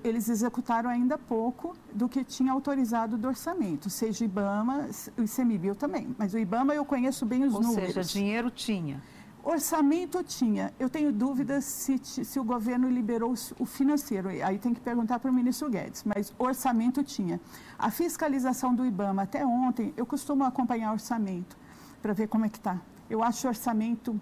eles 0.04 0.30
executaram 0.30 0.90
ainda 0.90 1.18
pouco 1.18 1.76
do 1.94 2.08
que 2.08 2.24
tinha 2.24 2.54
autorizado 2.54 3.18
do 3.18 3.28
orçamento, 3.28 3.90
seja 3.90 4.24
IBAMA, 4.24 4.88
o 5.18 5.24
ICMBio 5.24 5.76
também. 5.76 6.16
Mas 6.18 6.34
o 6.34 6.38
IBAMA 6.38 6.74
eu 6.74 6.86
conheço 6.86 7.26
bem 7.26 7.44
os 7.44 7.54
Ou 7.54 7.62
números. 7.62 7.98
Ou 7.98 8.04
seja, 8.04 8.14
dinheiro 8.14 8.50
tinha. 8.50 9.04
Orçamento 9.46 10.24
tinha. 10.24 10.74
Eu 10.80 10.90
tenho 10.90 11.14
dúvidas 11.14 11.66
se, 11.66 12.00
se 12.04 12.40
o 12.40 12.44
governo 12.44 12.90
liberou 12.90 13.32
o 13.60 13.66
financeiro. 13.66 14.30
Aí 14.30 14.58
tem 14.58 14.74
que 14.74 14.82
perguntar 14.82 15.20
para 15.20 15.30
o 15.30 15.34
ministro 15.34 15.70
Guedes. 15.70 16.04
Mas 16.04 16.34
orçamento 16.40 17.04
tinha. 17.04 17.40
A 17.78 17.92
fiscalização 17.92 18.74
do 18.74 18.84
IBAMA 18.84 19.22
até 19.22 19.46
ontem, 19.46 19.94
eu 19.96 20.04
costumo 20.04 20.44
acompanhar 20.44 20.92
orçamento 20.92 21.56
para 22.02 22.12
ver 22.12 22.28
como 22.28 22.46
é 22.46 22.50
que 22.50 22.58
está. 22.58 22.82
Eu 23.08 23.22
acho 23.22 23.48
orçamento 23.48 24.20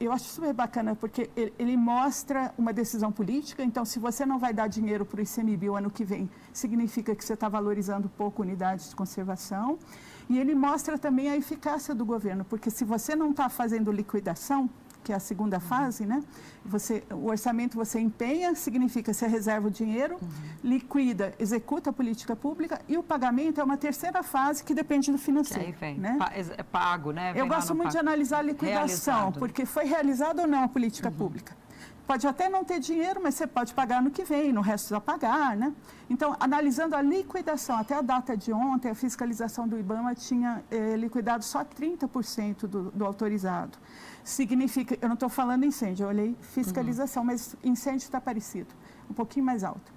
eu 0.00 0.12
acho 0.12 0.24
super 0.24 0.52
bacana 0.52 0.96
porque 0.96 1.30
ele 1.36 1.76
mostra 1.76 2.52
uma 2.58 2.72
decisão 2.72 3.12
política. 3.12 3.62
Então, 3.62 3.84
se 3.84 3.98
você 3.98 4.26
não 4.26 4.38
vai 4.38 4.52
dar 4.52 4.66
dinheiro 4.66 5.04
para 5.06 5.20
o 5.20 5.22
ICMBio 5.22 5.76
ano 5.76 5.90
que 5.90 6.04
vem, 6.04 6.28
significa 6.52 7.14
que 7.14 7.24
você 7.24 7.34
está 7.34 7.48
valorizando 7.48 8.08
pouco 8.08 8.42
unidades 8.42 8.90
de 8.90 8.96
conservação. 8.96 9.78
E 10.28 10.38
ele 10.38 10.54
mostra 10.54 10.98
também 10.98 11.30
a 11.30 11.36
eficácia 11.36 11.94
do 11.94 12.04
governo, 12.04 12.44
porque 12.44 12.70
se 12.70 12.84
você 12.84 13.16
não 13.16 13.30
está 13.30 13.48
fazendo 13.48 13.90
liquidação, 13.90 14.68
que 15.02 15.12
é 15.12 15.16
a 15.16 15.20
segunda 15.20 15.56
uhum. 15.56 15.62
fase, 15.62 16.04
né? 16.04 16.22
Você, 16.66 17.02
o 17.10 17.28
orçamento 17.28 17.76
você 17.76 17.98
empenha, 17.98 18.54
significa 18.54 19.12
você 19.14 19.26
reserva 19.26 19.68
o 19.68 19.70
dinheiro, 19.70 20.18
uhum. 20.20 20.28
liquida, 20.62 21.32
executa 21.38 21.88
a 21.88 21.92
política 21.92 22.36
pública 22.36 22.78
e 22.86 22.98
o 22.98 23.02
pagamento 23.02 23.58
é 23.58 23.64
uma 23.64 23.78
terceira 23.78 24.22
fase 24.22 24.62
que 24.62 24.74
depende 24.74 25.10
do 25.10 25.16
financeiro. 25.16 25.62
Que 25.62 25.84
aí 25.84 25.92
vem, 25.92 25.98
né? 25.98 26.18
é 26.58 26.62
pago, 26.62 27.10
né? 27.10 27.32
Vem 27.32 27.40
Eu 27.40 27.48
gosto 27.48 27.74
muito 27.74 27.84
pago. 27.84 27.92
de 27.92 27.98
analisar 27.98 28.40
a 28.40 28.42
liquidação, 28.42 29.14
Realizado. 29.14 29.38
porque 29.38 29.64
foi 29.64 29.84
realizada 29.84 30.42
ou 30.42 30.48
não 30.48 30.64
a 30.64 30.68
política 30.68 31.08
uhum. 31.08 31.14
pública. 31.14 31.56
Pode 32.06 32.26
até 32.26 32.48
não 32.48 32.64
ter 32.64 32.80
dinheiro, 32.80 33.20
mas 33.22 33.34
você 33.34 33.46
pode 33.46 33.74
pagar 33.74 34.02
no 34.02 34.10
que 34.10 34.24
vem, 34.24 34.50
no 34.50 34.62
resto 34.62 34.94
a 34.94 35.00
pagar, 35.00 35.54
né? 35.54 35.74
Então, 36.08 36.34
analisando 36.40 36.96
a 36.96 37.02
liquidação, 37.02 37.76
até 37.76 37.94
a 37.94 38.00
data 38.00 38.34
de 38.34 38.50
ontem, 38.50 38.90
a 38.90 38.94
fiscalização 38.94 39.68
do 39.68 39.78
IBAMA 39.78 40.14
tinha 40.14 40.64
eh, 40.70 40.96
liquidado 40.96 41.44
só 41.44 41.62
30% 41.62 42.66
do, 42.66 42.90
do 42.90 43.04
autorizado. 43.04 43.76
Significa, 44.24 44.96
eu 45.02 45.08
não 45.08 45.14
estou 45.14 45.28
falando 45.28 45.64
incêndio, 45.64 46.04
eu 46.04 46.08
olhei 46.08 46.34
fiscalização, 46.40 47.22
uhum. 47.22 47.26
mas 47.26 47.54
incêndio 47.62 48.04
está 48.04 48.20
parecido, 48.20 48.74
um 49.10 49.12
pouquinho 49.12 49.44
mais 49.44 49.62
alto. 49.62 49.92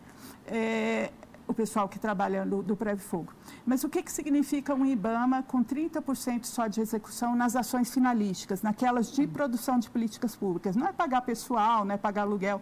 É, 0.45 1.11
o 1.51 1.53
pessoal 1.53 1.88
que 1.88 2.00
trabalha 2.00 2.46
do 2.46 2.75
Prévio 2.75 3.03
Fogo. 3.03 3.34
Mas 3.65 3.84
o 3.84 3.89
que, 3.89 4.01
que 4.01 4.12
significa 4.12 4.74
um 4.74 4.86
IBAMA 4.86 5.43
com 5.43 5.63
30% 5.63 6.46
só 6.46 6.67
de 6.67 6.81
execução 6.81 7.36
nas 7.36 7.55
ações 7.55 7.93
finalísticas, 7.93 8.62
naquelas 8.62 9.12
de 9.12 9.27
produção 9.27 9.77
de 9.77 9.89
políticas 9.89 10.36
públicas? 10.36 10.75
Não 10.75 10.88
é 10.88 10.93
pagar 10.93 11.22
pessoal, 11.22 11.86
não 11.86 11.93
é 11.93 11.98
pagar 11.98 12.24
aluguel, 12.24 12.62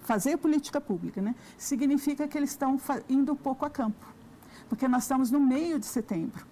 fazer 0.00 0.36
política 0.38 0.80
pública, 0.80 1.20
né? 1.20 1.34
Significa 1.56 2.26
que 2.26 2.36
eles 2.36 2.50
estão 2.50 2.78
indo 3.08 3.36
pouco 3.36 3.64
a 3.64 3.70
campo, 3.70 4.06
porque 4.68 4.88
nós 4.88 5.04
estamos 5.04 5.30
no 5.30 5.38
meio 5.38 5.78
de 5.78 5.86
setembro. 5.86 6.49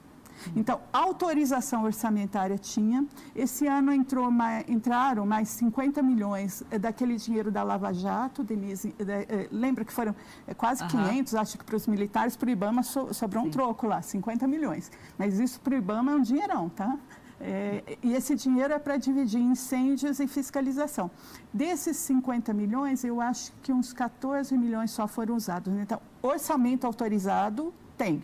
Então, 0.54 0.80
autorização 0.92 1.85
orçamentária 1.85 2.57
tinha. 2.59 3.07
Esse 3.35 3.66
ano 3.66 3.92
entrou 3.92 4.30
mais, 4.30 4.68
entraram 4.68 5.26
mais 5.26 5.49
50 5.49 6.02
milhões 6.02 6.62
eh, 6.71 6.78
daquele 6.78 7.16
dinheiro 7.16 7.50
da 7.50 7.62
Lava 7.62 7.92
Jato, 7.92 8.42
Denise. 8.42 8.95
Eh, 8.99 9.49
lembra 9.50 9.85
que 9.85 9.92
foram 9.92 10.14
eh, 10.47 10.54
quase 10.54 10.83
uhum. 10.83 10.88
500, 10.88 11.35
acho 11.35 11.59
que 11.59 11.64
para 11.64 11.76
os 11.76 11.87
militares, 11.87 12.37
para 12.37 12.47
o 12.47 12.50
IBAMA 12.50 12.83
so, 12.83 13.12
sobrou 13.12 13.42
Sim. 13.42 13.49
um 13.49 13.52
troco 13.52 13.87
lá, 13.87 14.02
50 14.02 14.47
milhões. 14.47 14.90
Mas 15.16 15.38
isso 15.38 15.61
para 15.61 15.75
o 15.75 15.76
IBAMA 15.78 16.12
é 16.12 16.14
um 16.14 16.23
dinheirão, 16.23 16.68
tá? 16.68 16.97
É, 17.40 17.97
e 18.02 18.14
esse 18.14 18.35
dinheiro 18.35 18.75
é 18.75 18.78
para 18.78 18.97
dividir 18.97 19.40
incêndios 19.40 20.18
e 20.18 20.26
fiscalização. 20.26 21.11
Desses 21.52 21.97
50 21.99 22.52
milhões, 22.52 23.04
eu 23.04 23.21
acho 23.21 23.52
que 23.62 23.73
uns 23.73 23.92
14 23.92 24.57
milhões 24.59 24.90
só 24.90 25.07
foram 25.07 25.37
usados. 25.37 25.73
Então, 25.75 26.00
orçamento 26.21 26.87
autorizado 26.87 27.73
tem, 27.97 28.23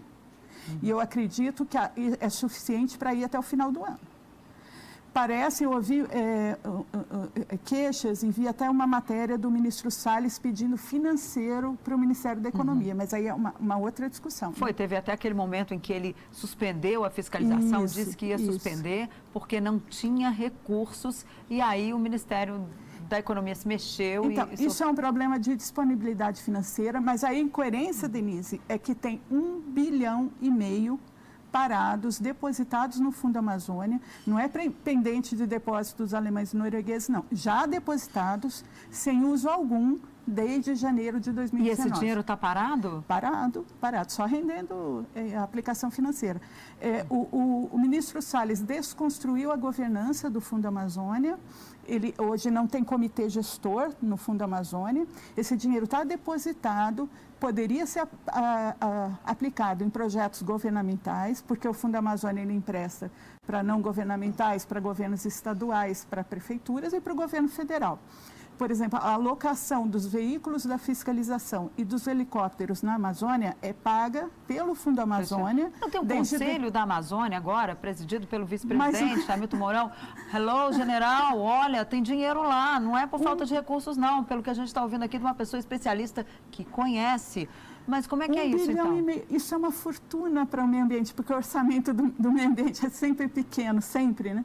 e 0.82 0.88
eu 0.88 1.00
acredito 1.00 1.64
que 1.64 1.76
é 1.78 2.28
suficiente 2.28 2.98
para 2.98 3.14
ir 3.14 3.24
até 3.24 3.38
o 3.38 3.42
final 3.42 3.70
do 3.70 3.84
ano. 3.84 3.98
Parece, 5.14 5.62
eu 5.62 5.70
ouvi 5.70 6.00
é, 6.10 6.58
é, 7.48 7.56
queixas, 7.64 8.24
envia 8.24 8.50
até 8.50 8.68
uma 8.68 8.84
matéria 8.84 9.38
do 9.38 9.48
ministro 9.48 9.88
Salles 9.88 10.40
pedindo 10.40 10.76
financeiro 10.76 11.78
para 11.84 11.94
o 11.94 11.98
Ministério 11.98 12.42
da 12.42 12.48
Economia, 12.48 12.90
uhum. 12.90 12.98
mas 12.98 13.14
aí 13.14 13.28
é 13.28 13.32
uma, 13.32 13.54
uma 13.60 13.76
outra 13.76 14.10
discussão. 14.10 14.52
Foi, 14.52 14.70
né? 14.70 14.72
teve 14.72 14.96
até 14.96 15.12
aquele 15.12 15.34
momento 15.34 15.72
em 15.72 15.78
que 15.78 15.92
ele 15.92 16.16
suspendeu 16.32 17.04
a 17.04 17.10
fiscalização, 17.10 17.84
isso, 17.84 17.94
disse 17.94 18.16
que 18.16 18.26
ia 18.26 18.34
isso. 18.34 18.46
suspender 18.46 19.08
porque 19.32 19.60
não 19.60 19.78
tinha 19.78 20.30
recursos 20.30 21.24
e 21.48 21.60
aí 21.60 21.94
o 21.94 21.98
Ministério 21.98 22.66
da 23.08 23.18
economia 23.18 23.54
se 23.54 23.66
mexeu. 23.66 24.30
Então, 24.30 24.48
e... 24.58 24.64
isso 24.64 24.82
é 24.82 24.86
um 24.86 24.94
problema 24.94 25.38
de 25.38 25.56
disponibilidade 25.56 26.42
financeira, 26.42 27.00
mas 27.00 27.24
a 27.24 27.34
incoerência, 27.34 28.08
Denise, 28.08 28.60
é 28.68 28.78
que 28.78 28.94
tem 28.94 29.20
um 29.30 29.60
bilhão 29.60 30.30
e 30.40 30.50
meio 30.50 30.98
parados, 31.54 32.18
depositados 32.18 32.98
no 32.98 33.12
Fundo 33.12 33.36
Amazônia, 33.36 34.00
não 34.26 34.36
é 34.36 34.48
pendente 34.48 35.36
de 35.36 35.46
depósito 35.46 36.02
dos 36.02 36.12
alemães 36.12 36.52
e 36.52 36.56
noruegueses, 36.56 37.08
não, 37.08 37.24
já 37.30 37.64
depositados, 37.64 38.64
sem 38.90 39.22
uso 39.22 39.48
algum, 39.48 40.00
desde 40.26 40.74
janeiro 40.74 41.20
de 41.20 41.32
2019. 41.32 41.68
E 41.68 41.72
esse 41.72 41.98
dinheiro 41.98 42.20
está 42.20 42.36
parado? 42.36 43.04
Parado, 43.06 43.66
parado, 43.80 44.12
só 44.12 44.24
rendendo 44.24 45.06
é, 45.14 45.36
a 45.36 45.42
aplicação 45.42 45.90
financeira. 45.90 46.40
É, 46.80 47.04
o, 47.10 47.28
o, 47.30 47.70
o 47.72 47.78
ministro 47.78 48.20
Salles 48.22 48.60
desconstruiu 48.60 49.52
a 49.52 49.56
governança 49.56 50.30
do 50.30 50.40
Fundo 50.40 50.66
Amazônia, 50.66 51.38
ele 51.86 52.14
hoje 52.18 52.50
não 52.50 52.66
tem 52.66 52.82
comitê 52.82 53.28
gestor 53.28 53.92
no 54.00 54.16
Fundo 54.16 54.42
Amazônia. 54.42 55.06
Esse 55.36 55.56
dinheiro 55.56 55.84
está 55.84 56.02
depositado, 56.02 57.08
poderia 57.38 57.86
ser 57.86 58.00
a, 58.00 58.08
a, 58.28 58.74
a, 58.80 59.10
aplicado 59.24 59.84
em 59.84 59.90
projetos 59.90 60.42
governamentais, 60.42 61.42
porque 61.42 61.68
o 61.68 61.74
Fundo 61.74 61.96
Amazônia 61.96 62.42
ele 62.42 62.54
empresta 62.54 63.10
para 63.46 63.62
não 63.62 63.82
governamentais, 63.82 64.64
para 64.64 64.80
governos 64.80 65.24
estaduais, 65.24 66.06
para 66.08 66.24
prefeituras 66.24 66.92
e 66.92 67.00
para 67.00 67.12
o 67.12 67.16
governo 67.16 67.48
federal 67.48 67.98
por 68.56 68.70
exemplo, 68.70 68.98
a 68.98 69.12
alocação 69.12 69.86
dos 69.86 70.06
veículos 70.06 70.64
da 70.64 70.78
fiscalização 70.78 71.70
e 71.76 71.84
dos 71.84 72.06
helicópteros 72.06 72.82
na 72.82 72.94
Amazônia 72.94 73.56
é 73.60 73.72
paga 73.72 74.30
pelo 74.46 74.74
Fundo 74.74 75.00
Amazônia. 75.00 75.72
Não 75.80 75.90
tem 75.90 76.00
um 76.00 76.06
conselho 76.06 76.66
de... 76.66 76.70
da 76.70 76.82
Amazônia 76.82 77.36
agora, 77.36 77.74
presidido 77.74 78.26
pelo 78.26 78.46
vice-presidente 78.46 79.16
Mas... 79.16 79.30
Hamilton 79.30 79.56
Mourão. 79.56 79.92
Hello, 80.32 80.72
general, 80.72 81.38
olha, 81.38 81.84
tem 81.84 82.02
dinheiro 82.02 82.42
lá, 82.42 82.78
não 82.78 82.96
é 82.96 83.06
por 83.06 83.20
falta 83.20 83.44
de 83.44 83.54
recursos, 83.54 83.96
não, 83.96 84.24
pelo 84.24 84.42
que 84.42 84.50
a 84.50 84.54
gente 84.54 84.68
está 84.68 84.82
ouvindo 84.82 85.02
aqui 85.02 85.18
de 85.18 85.24
uma 85.24 85.34
pessoa 85.34 85.58
especialista 85.58 86.26
que 86.50 86.64
conhece. 86.64 87.48
Mas 87.86 88.06
como 88.06 88.22
é 88.22 88.28
que 88.28 88.38
um 88.38 88.42
é 88.42 88.46
isso, 88.46 88.70
então? 88.70 88.92
Meio, 88.92 89.24
isso 89.28 89.54
é 89.54 89.58
uma 89.58 89.70
fortuna 89.70 90.46
para 90.46 90.62
o 90.62 90.68
meio 90.68 90.84
ambiente, 90.84 91.12
porque 91.12 91.32
o 91.32 91.36
orçamento 91.36 91.92
do, 91.92 92.06
do 92.18 92.32
meio 92.32 92.48
ambiente 92.48 92.86
é 92.86 92.88
sempre 92.88 93.28
pequeno, 93.28 93.82
sempre, 93.82 94.32
né? 94.32 94.44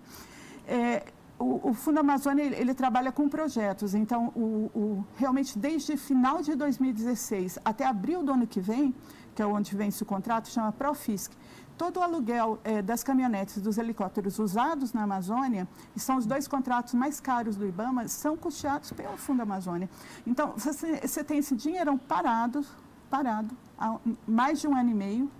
É, 0.67 1.05
o, 1.39 1.69
o, 1.69 1.73
Fundo 1.73 1.99
Amazônia 1.99 2.43
ele, 2.43 2.55
ele, 2.55 2.73
trabalha 2.73 3.11
com 3.11 3.29
projetos, 3.29 3.95
então 3.95 4.27
o, 4.35 4.69
o, 4.75 5.05
realmente 5.15 5.57
desde 5.57 5.95
final 5.95 6.41
de 6.41 6.53
2016 6.53 7.57
até 7.63 7.85
abril 7.85 8.21
do 8.21 8.33
ano 8.33 8.45
que 8.45 8.59
vem, 8.59 8.93
que 9.33 9.41
é 9.41 9.45
onde 9.45 9.75
vence 9.75 10.03
o 10.03 10.05
contrato, 10.05 10.49
chama 10.49 10.71
Profisc, 10.71 11.31
todo 11.77 11.97
o 11.97 12.03
aluguel 12.03 12.59
é, 12.65 12.81
das 12.81 13.03
caminhonetes 13.03 13.61
dos 13.61 13.77
helicópteros 13.77 14.37
usados 14.37 14.91
na 14.91 15.03
Amazônia, 15.03 15.65
e 15.95 15.99
são 15.99 16.17
os 16.17 16.25
dois 16.25 16.45
contratos 16.45 16.93
mais 16.93 17.21
caros 17.21 17.55
do 17.55 17.65
IBAMA, 17.65 18.05
são 18.09 18.35
custeados 18.35 18.91
pelo 18.91 19.15
Fundo 19.15 19.41
Amazônia. 19.41 19.89
Então, 20.27 20.53
você, 20.57 20.99
você 21.07 21.23
tem 21.23 21.37
esse 21.37 21.55
dinheirão 21.55 21.97
parado, 21.97 22.65
parado, 23.09 23.55
há 23.77 23.97
mais 24.27 24.59
de 24.59 24.67
um 24.67 24.75
ano 24.75 24.89
e 24.89 24.93
meio, 24.93 25.31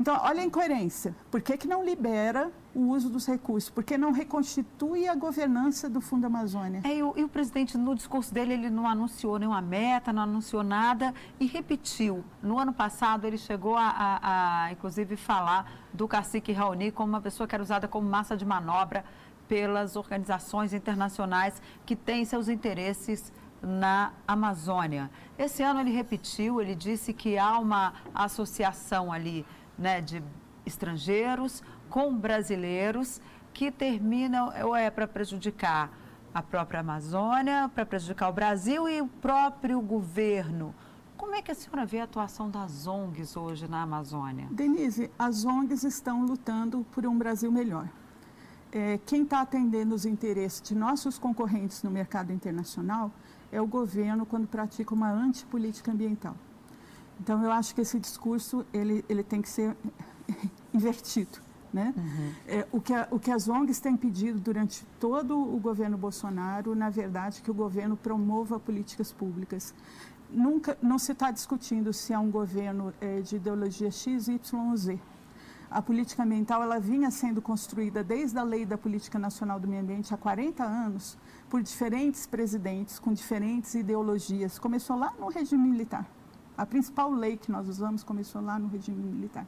Então, 0.00 0.16
olha 0.22 0.42
a 0.42 0.44
incoerência. 0.44 1.14
Por 1.28 1.40
que, 1.40 1.56
que 1.56 1.66
não 1.66 1.84
libera 1.84 2.52
o 2.72 2.90
uso 2.90 3.10
dos 3.10 3.26
recursos? 3.26 3.68
Por 3.68 3.82
que 3.82 3.98
não 3.98 4.12
reconstitui 4.12 5.08
a 5.08 5.14
governança 5.16 5.90
do 5.90 6.00
Fundo 6.00 6.24
Amazônia? 6.24 6.82
É, 6.84 6.98
e, 6.98 7.02
o, 7.02 7.14
e 7.16 7.24
o 7.24 7.28
presidente, 7.28 7.76
no 7.76 7.96
discurso 7.96 8.32
dele, 8.32 8.54
ele 8.54 8.70
não 8.70 8.86
anunciou 8.86 9.38
nenhuma 9.40 9.60
meta, 9.60 10.12
não 10.12 10.22
anunciou 10.22 10.62
nada 10.62 11.12
e 11.40 11.46
repetiu. 11.46 12.24
No 12.40 12.60
ano 12.60 12.72
passado, 12.72 13.26
ele 13.26 13.36
chegou 13.36 13.76
a, 13.76 13.88
a, 13.88 14.64
a 14.66 14.72
inclusive, 14.72 15.16
falar 15.16 15.68
do 15.92 16.06
cacique 16.06 16.52
Raoni 16.52 16.92
como 16.92 17.08
uma 17.08 17.20
pessoa 17.20 17.48
que 17.48 17.56
era 17.56 17.62
usada 17.62 17.88
como 17.88 18.08
massa 18.08 18.36
de 18.36 18.44
manobra 18.44 19.04
pelas 19.48 19.96
organizações 19.96 20.72
internacionais 20.72 21.60
que 21.84 21.96
têm 21.96 22.24
seus 22.24 22.48
interesses 22.48 23.32
na 23.60 24.12
Amazônia. 24.26 25.10
Esse 25.36 25.62
ano 25.62 25.80
ele 25.80 25.90
repetiu, 25.90 26.60
ele 26.60 26.74
disse 26.74 27.12
que 27.12 27.36
há 27.36 27.58
uma 27.58 27.94
associação 28.14 29.12
ali 29.12 29.44
né, 29.78 30.00
de 30.00 30.22
estrangeiros 30.66 31.62
com 31.88 32.14
brasileiros 32.14 33.20
que 33.54 33.70
terminam 33.70 34.52
ou 34.62 34.76
é 34.76 34.90
para 34.90 35.06
prejudicar 35.06 35.90
a 36.32 36.42
própria 36.42 36.80
Amazônia, 36.80 37.70
para 37.74 37.86
prejudicar 37.86 38.28
o 38.28 38.32
Brasil 38.32 38.88
e 38.88 39.00
o 39.00 39.08
próprio 39.08 39.80
governo. 39.80 40.74
Como 41.16 41.34
é 41.34 41.42
que 41.42 41.50
a 41.50 41.54
senhora 41.54 41.84
vê 41.84 42.00
a 42.00 42.04
atuação 42.04 42.48
das 42.48 42.86
ONGs 42.86 43.36
hoje 43.36 43.66
na 43.66 43.82
Amazônia? 43.82 44.46
Denise, 44.50 45.10
as 45.18 45.44
ONGs 45.44 45.82
estão 45.82 46.24
lutando 46.24 46.86
por 46.92 47.04
um 47.06 47.18
Brasil 47.18 47.50
melhor. 47.50 47.88
É, 48.70 48.98
quem 49.06 49.22
está 49.22 49.40
atendendo 49.40 49.94
os 49.94 50.04
interesses 50.04 50.60
de 50.60 50.74
nossos 50.74 51.18
concorrentes 51.18 51.82
no 51.82 51.90
mercado 51.90 52.32
internacional 52.32 53.10
é 53.50 53.60
o 53.60 53.66
governo 53.66 54.26
quando 54.26 54.46
pratica 54.46 54.94
uma 54.94 55.10
antipolítica 55.10 55.90
ambiental. 55.90 56.36
Então, 57.20 57.42
eu 57.42 57.50
acho 57.52 57.74
que 57.74 57.80
esse 57.80 57.98
discurso 57.98 58.64
ele, 58.72 59.04
ele 59.08 59.22
tem 59.22 59.42
que 59.42 59.48
ser 59.48 59.76
invertido. 60.72 61.38
Né? 61.72 61.92
Uhum. 61.94 62.32
É, 62.46 62.66
o, 62.72 62.80
que 62.80 62.94
a, 62.94 63.08
o 63.10 63.18
que 63.18 63.30
as 63.30 63.46
ONGs 63.46 63.78
têm 63.78 63.94
pedido 63.94 64.40
durante 64.40 64.86
todo 64.98 65.38
o 65.38 65.60
governo 65.60 65.98
Bolsonaro, 65.98 66.74
na 66.74 66.88
verdade, 66.88 67.42
que 67.42 67.50
o 67.50 67.54
governo 67.54 67.94
promova 67.96 68.58
políticas 68.58 69.12
públicas. 69.12 69.74
Nunca, 70.30 70.78
não 70.80 70.98
se 70.98 71.12
está 71.12 71.30
discutindo 71.30 71.92
se 71.92 72.12
é 72.12 72.18
um 72.18 72.30
governo 72.30 72.92
é, 73.00 73.20
de 73.20 73.36
ideologia 73.36 73.90
X, 73.90 74.28
Y 74.28 74.70
ou 74.70 74.76
Z. 74.76 74.98
A 75.70 75.82
política 75.82 76.22
ambiental 76.22 76.62
ela 76.62 76.80
vinha 76.80 77.10
sendo 77.10 77.42
construída 77.42 78.02
desde 78.02 78.38
a 78.38 78.42
lei 78.42 78.64
da 78.64 78.78
Política 78.78 79.18
Nacional 79.18 79.60
do 79.60 79.68
Meio 79.68 79.82
Ambiente 79.82 80.14
há 80.14 80.16
40 80.16 80.64
anos 80.64 81.18
por 81.50 81.62
diferentes 81.62 82.26
presidentes 82.26 82.98
com 82.98 83.12
diferentes 83.12 83.74
ideologias. 83.74 84.58
Começou 84.58 84.96
lá 84.96 85.12
no 85.20 85.28
regime 85.28 85.68
militar. 85.68 86.08
A 86.58 86.66
principal 86.66 87.10
lei 87.10 87.36
que 87.36 87.50
nós 87.50 87.68
usamos 87.68 88.02
começou 88.02 88.42
lá 88.42 88.58
no 88.58 88.68
regime 88.68 89.00
militar. 89.02 89.46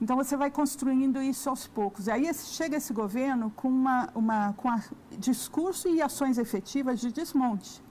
Então 0.00 0.16
você 0.16 0.36
vai 0.36 0.50
construindo 0.50 1.22
isso 1.22 1.48
aos 1.48 1.66
poucos. 1.66 2.08
Aí 2.08 2.32
chega 2.34 2.76
esse 2.76 2.92
governo 2.92 3.50
com 3.56 3.68
uma, 3.68 4.10
uma 4.14 4.52
com 4.52 4.68
a, 4.68 4.82
discurso 5.18 5.88
e 5.88 6.02
ações 6.02 6.36
efetivas 6.36 7.00
de 7.00 7.10
desmonte, 7.10 7.82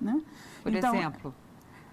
né? 0.00 0.22
Por 0.62 0.74
então, 0.74 0.94
exemplo. 0.94 1.34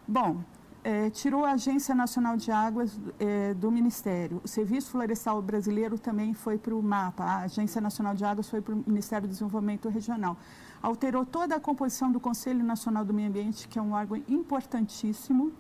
Bom, 0.08 0.42
é, 0.84 1.10
tirou 1.10 1.44
a 1.44 1.52
Agência 1.52 1.94
Nacional 1.94 2.38
de 2.38 2.52
Águas 2.52 3.00
é, 3.20 3.54
do 3.54 3.70
Ministério. 3.72 4.40
O 4.44 4.48
Serviço 4.48 4.92
Florestal 4.92 5.42
Brasileiro 5.42 6.00
também 6.00 6.34
foi 6.34 6.58
para 6.58 6.74
o 6.74 6.82
MAPA. 6.82 7.24
A 7.24 7.40
Agência 7.42 7.82
Nacional 7.82 8.16
de 8.16 8.24
Águas 8.24 8.50
foi 8.50 8.62
para 8.62 8.74
o 8.74 8.84
Ministério 8.88 9.28
do 9.28 9.32
Desenvolvimento 9.32 9.90
Regional. 9.90 10.38
Alterou 10.82 11.26
toda 11.26 11.56
a 11.56 11.60
composição 11.60 12.12
do 12.12 12.20
Conselho 12.20 12.64
Nacional 12.64 13.04
do 13.04 13.14
Meio 13.14 13.28
Ambiente, 13.28 13.68
que 13.68 13.78
é 13.78 13.82
um 13.82 13.92
órgão 13.94 14.24
importantíssimo 14.30 15.52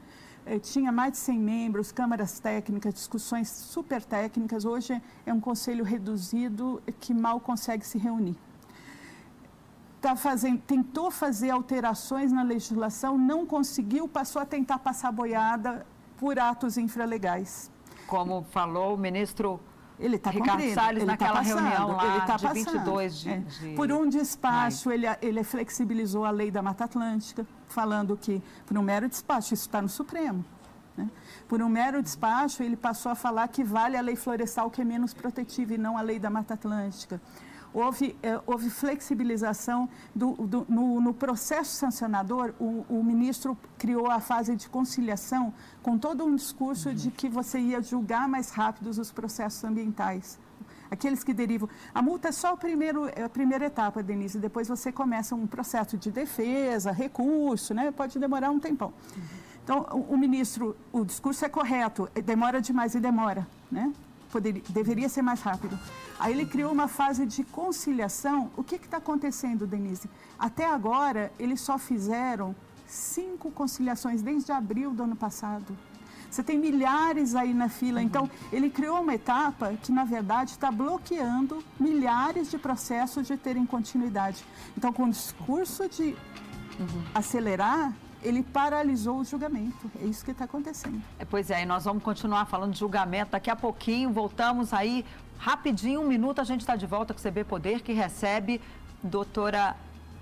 tinha 0.58 0.92
mais 0.92 1.12
de 1.12 1.18
100 1.20 1.40
membros, 1.40 1.92
câmaras 1.92 2.40
técnicas, 2.40 2.94
discussões 2.94 3.50
super 3.50 4.04
técnicas. 4.04 4.66
Hoje 4.66 5.00
é 5.26 5.34
um 5.34 5.40
conselho 5.40 5.84
reduzido 5.84 6.82
que 7.00 7.14
mal 7.14 7.40
consegue 7.40 7.86
se 7.86 7.98
reunir. 7.98 8.36
Tá 10.02 10.16
fazendo, 10.16 10.62
tentou 10.62 11.12
fazer 11.12 11.50
alterações 11.50 12.32
na 12.32 12.42
legislação, 12.42 13.18
não 13.18 13.46
conseguiu, 13.46 14.08
passou 14.08 14.42
a 14.42 14.46
tentar 14.46 14.80
passar 14.80 15.12
boiada 15.12 15.86
por 16.18 16.40
atos 16.40 16.78
infralegais. 16.78 17.70
Como 18.08 18.44
falou 18.44 18.96
o 18.96 18.98
ministro 18.98 19.60
ele 20.00 20.16
está 20.16 20.30
Ricardo 20.30 20.74
Salles 20.74 21.04
ele 21.04 21.06
tá 21.06 21.12
naquela 21.12 21.34
tá 21.34 21.42
reunião 21.42 21.92
lá 21.92 22.16
ele 22.16 22.26
tá 22.26 22.38
de 22.38 22.44
passando. 22.44 22.74
22 22.74 23.20
de, 23.20 23.30
é. 23.30 23.38
de... 23.38 23.76
Por 23.76 23.92
um 23.92 24.08
despacho, 24.08 24.92
ele, 24.92 25.06
ele 25.22 25.44
flexibilizou 25.44 26.24
a 26.26 26.32
lei 26.32 26.50
da 26.50 26.62
Mata 26.62 26.86
Atlântica, 26.86 27.46
falando 27.68 28.16
que, 28.16 28.42
por 28.66 28.78
um 28.78 28.82
mero 28.82 29.10
despacho, 29.10 29.54
isso 29.54 29.68
está 29.68 29.82
no 29.82 29.90
Supremo. 29.90 30.44
Né? 30.96 31.10
Por 31.48 31.62
um 31.62 31.70
mero 31.70 32.02
despacho, 32.02 32.64
ele 32.64 32.78
passou 32.78 33.12
a 33.12 33.16
falar 33.16 33.48
que 33.50 33.64
vale 33.64 33.98
a 33.98 34.02
lei 34.02 34.16
florestal 34.16 34.70
que 34.70 34.82
é 34.82 34.86
menos 34.86 35.14
protetiva 35.14 35.74
e 35.74 35.78
não 35.78 35.98
a 35.98 36.02
lei 36.02 36.18
da 36.18 36.30
Mata 36.30 36.54
Atlântica 36.54 37.20
houve, 37.74 38.16
eh, 38.22 38.40
houve 38.46 38.70
flexibilização 38.70 39.90
do, 40.16 40.34
do, 40.34 40.66
no, 40.70 41.02
no, 41.02 41.14
processo 41.14 41.72
sancionador. 41.76 42.54
O, 42.60 42.86
o, 42.90 43.04
ministro 43.04 43.58
criou 43.78 44.10
a 44.10 44.20
fase 44.20 44.56
de 44.56 44.70
conciliação 44.70 45.54
com 45.82 45.98
todo 45.98 46.26
um 46.26 46.36
discurso 46.36 46.90
uhum. 46.90 46.96
de 46.96 47.12
que 47.12 47.30
você 47.30 47.60
ia 47.60 47.82
julgar 47.82 48.28
mais 48.28 48.52
rápidos 48.52 48.98
os 48.98 49.12
processos 49.12 49.64
ambientais. 49.64 50.40
Aqueles 50.92 51.24
que 51.24 51.34
derivam. 51.34 51.70
A 51.94 52.02
multa 52.02 52.30
é 52.30 52.32
só 52.32 52.54
o 52.54 52.58
primeiro, 52.58 53.08
é 53.16 53.24
a 53.24 53.30
primeira 53.30 53.66
etapa, 53.66 54.02
Denise. 54.02 54.40
Depois 54.40 54.68
você 54.68 54.92
começa 54.92 55.36
um 55.36 55.46
processo 55.46 55.98
de 55.98 56.12
defesa, 56.12 56.92
recurso, 56.92 57.74
né? 57.76 57.92
Pode 57.92 58.18
demorar 58.18 58.50
um 58.50 58.60
tempão. 58.60 58.92
Então, 59.64 59.86
o, 59.92 60.16
o 60.16 60.18
ministro, 60.18 60.76
o 60.92 61.06
discurso 61.06 61.46
é 61.46 61.50
correto, 61.50 62.10
demora 62.26 62.60
demais 62.60 62.96
e 62.96 63.00
demora, 63.00 63.48
né? 63.72 63.94
Poderia, 64.32 64.62
deveria 64.70 65.10
ser 65.10 65.22
mais 65.22 65.42
rápido. 65.42 65.78
Aí 66.20 66.34
ele 66.34 66.46
criou 66.46 66.72
uma 66.72 66.88
fase 66.88 67.26
de 67.26 67.44
conciliação. 67.44 68.52
O 68.56 68.64
que 68.64 68.76
está 68.76 68.98
acontecendo, 68.98 69.66
Denise? 69.66 70.10
Até 70.38 70.66
agora, 70.66 71.32
eles 71.40 71.62
só 71.62 71.78
fizeram 71.78 72.56
cinco 72.88 73.52
conciliações 73.52 74.22
desde 74.22 74.52
abril 74.52 74.92
do 74.92 75.04
ano 75.04 75.16
passado. 75.16 75.76
Você 76.30 76.44
tem 76.44 76.60
milhares 76.60 77.34
aí 77.34 77.54
na 77.54 77.70
fila. 77.70 78.02
Então, 78.02 78.30
ele 78.52 78.70
criou 78.70 79.02
uma 79.02 79.16
etapa 79.16 79.74
que, 79.82 79.92
na 79.92 80.04
verdade, 80.04 80.52
está 80.52 80.72
bloqueando 80.72 81.64
milhares 81.80 82.52
de 82.52 82.58
processos 82.58 83.26
de 83.26 83.36
terem 83.36 83.66
continuidade. 83.66 84.46
Então, 84.78 84.94
com 84.94 85.06
o 85.06 85.10
discurso 85.10 85.90
de 85.90 86.16
uhum. 86.80 87.04
acelerar, 87.16 87.94
ele 88.24 88.44
paralisou 88.44 89.20
o 89.20 89.24
julgamento. 89.24 89.90
É 90.02 90.06
isso 90.06 90.24
que 90.24 90.32
está 90.32 90.46
acontecendo. 90.46 91.02
É, 91.18 91.26
pois 91.26 91.50
é, 91.50 91.64
e 91.64 91.66
nós 91.66 91.86
vamos 91.86 92.04
continuar 92.04 92.46
falando 92.46 92.74
de 92.74 92.80
julgamento 92.80 93.32
daqui 93.32 93.50
a 93.50 93.56
pouquinho. 93.56 94.12
Voltamos 94.12 94.74
aí 94.74 95.06
rapidinho, 95.38 96.02
um 96.02 96.08
minuto, 96.08 96.42
a 96.42 96.44
gente 96.44 96.62
está 96.62 96.76
de 96.76 96.86
volta 96.86 97.14
com 97.14 97.20
o 97.20 97.24
CB 97.24 97.46
Poder, 97.46 97.82
que 97.82 97.94
recebe 97.94 98.62
doutora 99.02 99.76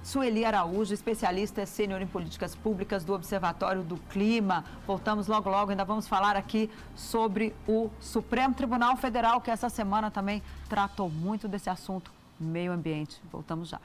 Sueli 0.04 0.46
Araújo, 0.46 0.94
especialista 0.94 1.66
sênior 1.66 2.02
em 2.02 2.08
políticas 2.08 2.56
públicas 2.56 3.04
do 3.04 3.14
Observatório 3.14 3.84
do 3.84 3.98
Clima. 4.10 4.64
Voltamos 4.86 5.28
logo, 5.28 5.50
logo. 5.50 5.72
Ainda 5.72 5.84
vamos 5.84 6.08
falar 6.08 6.38
aqui 6.38 6.70
sobre 6.96 7.54
o 7.68 7.90
Supremo 8.00 8.54
Tribunal 8.54 8.96
Federal, 8.96 9.42
que 9.42 9.52
essa 9.52 9.70
semana 9.70 10.10
também 10.10 10.42
tratou 10.70 11.10
muito 11.10 11.48
desse 11.48 11.70
assunto 11.70 12.10
meio 12.40 12.72
ambiente. 12.72 13.20
Voltamos 13.32 13.68
já. 13.68 13.82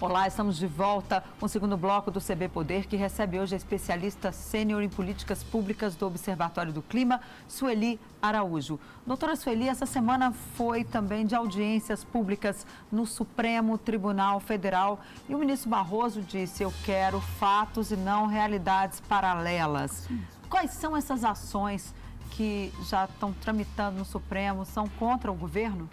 Olá, 0.00 0.28
estamos 0.28 0.56
de 0.56 0.66
volta 0.68 1.24
com 1.40 1.46
o 1.46 1.48
segundo 1.48 1.76
bloco 1.76 2.08
do 2.08 2.20
CB 2.20 2.50
Poder, 2.50 2.86
que 2.86 2.94
recebe 2.94 3.40
hoje 3.40 3.54
a 3.54 3.56
especialista 3.56 4.30
sênior 4.30 4.80
em 4.80 4.88
políticas 4.88 5.42
públicas 5.42 5.96
do 5.96 6.06
Observatório 6.06 6.72
do 6.72 6.80
Clima, 6.80 7.20
Sueli 7.48 7.98
Araújo. 8.22 8.78
Doutora 9.04 9.34
Sueli, 9.34 9.68
essa 9.68 9.86
semana 9.86 10.30
foi 10.54 10.84
também 10.84 11.26
de 11.26 11.34
audiências 11.34 12.04
públicas 12.04 12.64
no 12.92 13.04
Supremo 13.04 13.76
Tribunal 13.76 14.38
Federal 14.38 15.00
e 15.28 15.34
o 15.34 15.38
ministro 15.38 15.68
Barroso 15.68 16.22
disse: 16.22 16.62
Eu 16.62 16.72
quero 16.84 17.20
fatos 17.20 17.90
e 17.90 17.96
não 17.96 18.26
realidades 18.26 19.00
paralelas. 19.00 20.08
Quais 20.48 20.70
são 20.70 20.96
essas 20.96 21.24
ações 21.24 21.92
que 22.30 22.72
já 22.88 23.06
estão 23.06 23.32
tramitando 23.32 23.98
no 23.98 24.04
Supremo? 24.04 24.64
São 24.64 24.86
contra 24.86 25.32
o 25.32 25.34
governo? 25.34 25.90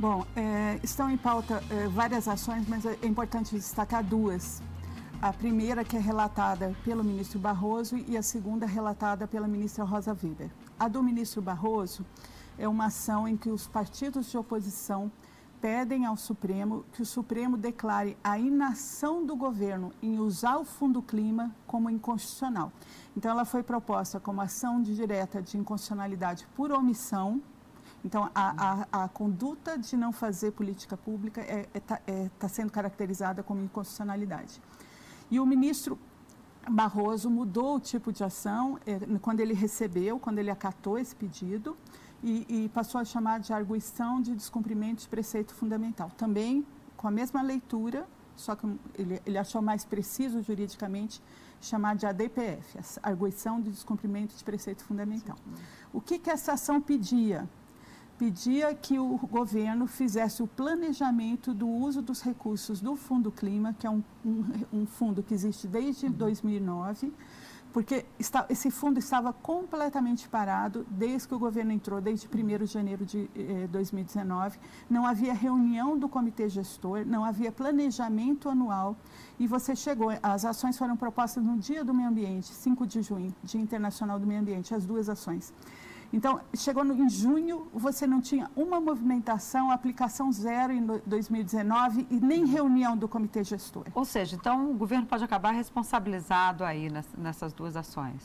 Bom, 0.00 0.24
é, 0.36 0.78
estão 0.80 1.10
em 1.10 1.16
pauta 1.16 1.60
é, 1.68 1.88
várias 1.88 2.28
ações, 2.28 2.68
mas 2.68 2.86
é 2.86 2.96
importante 3.04 3.56
destacar 3.56 4.04
duas. 4.04 4.62
A 5.20 5.32
primeira 5.32 5.82
que 5.82 5.96
é 5.96 5.98
relatada 5.98 6.72
pelo 6.84 7.02
ministro 7.02 7.40
Barroso 7.40 7.96
e 8.06 8.16
a 8.16 8.22
segunda 8.22 8.64
relatada 8.64 9.26
pela 9.26 9.48
ministra 9.48 9.82
Rosa 9.82 10.12
Weber. 10.12 10.52
A 10.78 10.86
do 10.86 11.02
ministro 11.02 11.42
Barroso 11.42 12.06
é 12.56 12.68
uma 12.68 12.86
ação 12.86 13.26
em 13.26 13.36
que 13.36 13.50
os 13.50 13.66
partidos 13.66 14.30
de 14.30 14.38
oposição 14.38 15.10
pedem 15.60 16.06
ao 16.06 16.16
Supremo 16.16 16.84
que 16.92 17.02
o 17.02 17.06
Supremo 17.06 17.56
declare 17.56 18.16
a 18.22 18.38
inação 18.38 19.26
do 19.26 19.34
governo 19.34 19.90
em 20.00 20.20
usar 20.20 20.58
o 20.58 20.64
Fundo 20.64 21.02
Clima 21.02 21.52
como 21.66 21.90
inconstitucional. 21.90 22.70
Então, 23.16 23.32
ela 23.32 23.44
foi 23.44 23.64
proposta 23.64 24.20
como 24.20 24.40
ação 24.40 24.80
de 24.80 24.94
direta 24.94 25.42
de 25.42 25.58
inconstitucionalidade 25.58 26.46
por 26.54 26.70
omissão 26.70 27.42
Então, 28.04 28.30
a, 28.34 28.86
a, 28.92 29.04
a 29.04 29.08
conduta 29.08 29.76
de 29.76 29.96
não 29.96 30.12
fazer 30.12 30.52
política 30.52 30.96
pública 30.96 31.40
está 31.40 31.52
é, 31.52 31.68
é, 31.74 31.80
tá, 31.80 32.00
é, 32.06 32.30
tá 32.38 32.48
sendo 32.48 32.70
caracterizada 32.70 33.42
como 33.42 33.62
inconstitucionalidade. 33.62 34.62
E 35.30 35.40
o 35.40 35.46
ministro 35.46 35.98
Barroso 36.70 37.30
mudou 37.30 37.76
o 37.76 37.80
tipo 37.80 38.12
de 38.12 38.22
ação 38.22 38.78
é, 38.86 38.98
quando 39.20 39.40
ele 39.40 39.54
recebeu, 39.54 40.18
quando 40.18 40.38
ele 40.38 40.50
acatou 40.50 40.98
esse 40.98 41.14
pedido 41.14 41.76
e, 42.22 42.64
e, 42.64 42.68
passou 42.68 43.00
a 43.00 43.04
chamar 43.04 43.40
de 43.40 43.52
arguição 43.52 44.20
de 44.20 44.34
descumprimento 44.34 45.02
de 45.02 45.08
preceito 45.08 45.54
fundamental. 45.54 46.10
Também 46.16 46.66
com 46.96 47.06
a 47.08 47.10
mesma 47.10 47.42
leitura, 47.42 48.06
só 48.36 48.54
que 48.54 48.66
ele, 48.96 49.20
ele 49.24 49.38
achou 49.38 49.62
mais 49.62 49.84
preciso 49.84 50.42
juridicamente 50.42 51.22
chamar 51.60 51.96
de 51.96 52.06
ADPF, 52.06 52.78
arguição 53.02 53.60
de 53.60 53.70
descumprimento 53.70 54.36
de 54.36 54.44
preceito 54.44 54.84
fundamental. 54.84 55.36
O 55.92 56.00
que, 56.00 56.18
que 56.18 56.30
essa 56.30 56.52
ação 56.52 56.80
pedia? 56.80 57.48
Pedia 58.18 58.74
que 58.74 58.98
o 58.98 59.16
governo 59.16 59.86
fizesse 59.86 60.42
o 60.42 60.46
planejamento 60.46 61.54
do 61.54 61.68
uso 61.68 62.02
dos 62.02 62.20
recursos 62.20 62.80
do 62.80 62.96
Fundo 62.96 63.30
Clima, 63.30 63.72
que 63.78 63.86
é 63.86 63.90
um, 63.90 64.02
um, 64.24 64.44
um 64.72 64.86
fundo 64.86 65.22
que 65.22 65.32
existe 65.32 65.68
desde 65.68 66.06
uhum. 66.06 66.12
2009, 66.12 67.12
porque 67.72 68.04
está, 68.18 68.44
esse 68.48 68.70
fundo 68.70 68.98
estava 68.98 69.32
completamente 69.32 70.28
parado 70.28 70.84
desde 70.90 71.28
que 71.28 71.34
o 71.34 71.38
governo 71.38 71.70
entrou, 71.70 72.00
desde 72.00 72.26
1 72.26 72.64
de 72.64 72.66
janeiro 72.66 73.04
de 73.04 73.30
eh, 73.36 73.68
2019. 73.70 74.58
Não 74.90 75.06
havia 75.06 75.32
reunião 75.32 75.96
do 75.96 76.08
comitê 76.08 76.48
gestor, 76.48 77.04
não 77.06 77.24
havia 77.24 77.52
planejamento 77.52 78.48
anual. 78.48 78.96
E 79.38 79.46
você 79.46 79.76
chegou, 79.76 80.08
as 80.22 80.44
ações 80.44 80.76
foram 80.76 80.96
propostas 80.96 81.44
no 81.44 81.56
Dia 81.56 81.84
do 81.84 81.94
Meio 81.94 82.08
Ambiente, 82.08 82.48
5 82.48 82.86
de 82.86 83.02
junho, 83.02 83.32
Dia 83.44 83.60
Internacional 83.60 84.18
do 84.18 84.26
Meio 84.26 84.40
Ambiente, 84.40 84.74
as 84.74 84.84
duas 84.84 85.08
ações. 85.08 85.52
Então, 86.12 86.40
chegou 86.56 86.84
no, 86.84 86.94
em 86.94 87.08
junho, 87.08 87.68
você 87.72 88.06
não 88.06 88.20
tinha 88.20 88.50
uma 88.56 88.80
movimentação, 88.80 89.70
aplicação 89.70 90.32
zero 90.32 90.72
em 90.72 90.84
2019 91.04 92.06
e 92.10 92.18
nem 92.18 92.46
reunião 92.46 92.96
do 92.96 93.06
comitê 93.06 93.44
gestor. 93.44 93.84
Ou 93.94 94.04
seja, 94.04 94.34
então 94.34 94.70
o 94.70 94.74
governo 94.74 95.06
pode 95.06 95.22
acabar 95.22 95.50
responsabilizado 95.50 96.64
aí 96.64 96.88
nessas 97.16 97.52
duas 97.52 97.76
ações. 97.76 98.22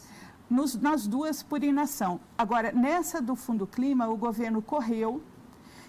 Nos, 0.50 0.76
nas 0.76 1.06
duas 1.08 1.44
por 1.44 1.64
inação. 1.64 2.22
Agora, 2.38 2.72
nessa 2.72 3.22
do 3.22 3.36
Fundo 3.36 3.68
Clima, 3.68 4.08
o 4.08 4.16
governo 4.16 4.62
correu 4.62 5.22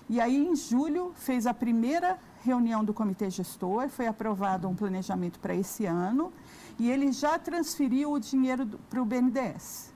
e 0.09 0.21
aí 0.21 0.37
em 0.37 0.57
julho 0.57 1.13
fez 1.15 1.47
a 1.47 1.55
primeira 1.55 2.19
reunião 2.43 2.85
do 2.85 2.93
comitê 2.93 3.31
gestor, 3.31 3.89
foi 3.89 4.07
aprovado 4.07 4.69
um 4.69 4.75
planejamento 4.75 5.39
para 5.39 5.55
esse 5.55 5.87
ano 5.87 6.33
e 6.79 6.91
ele 6.91 7.13
já 7.13 7.39
transferiu 7.39 8.13
o 8.13 8.19
dinheiro 8.19 8.67
para 8.91 9.01
o 9.01 9.05
BNDES 9.05 9.94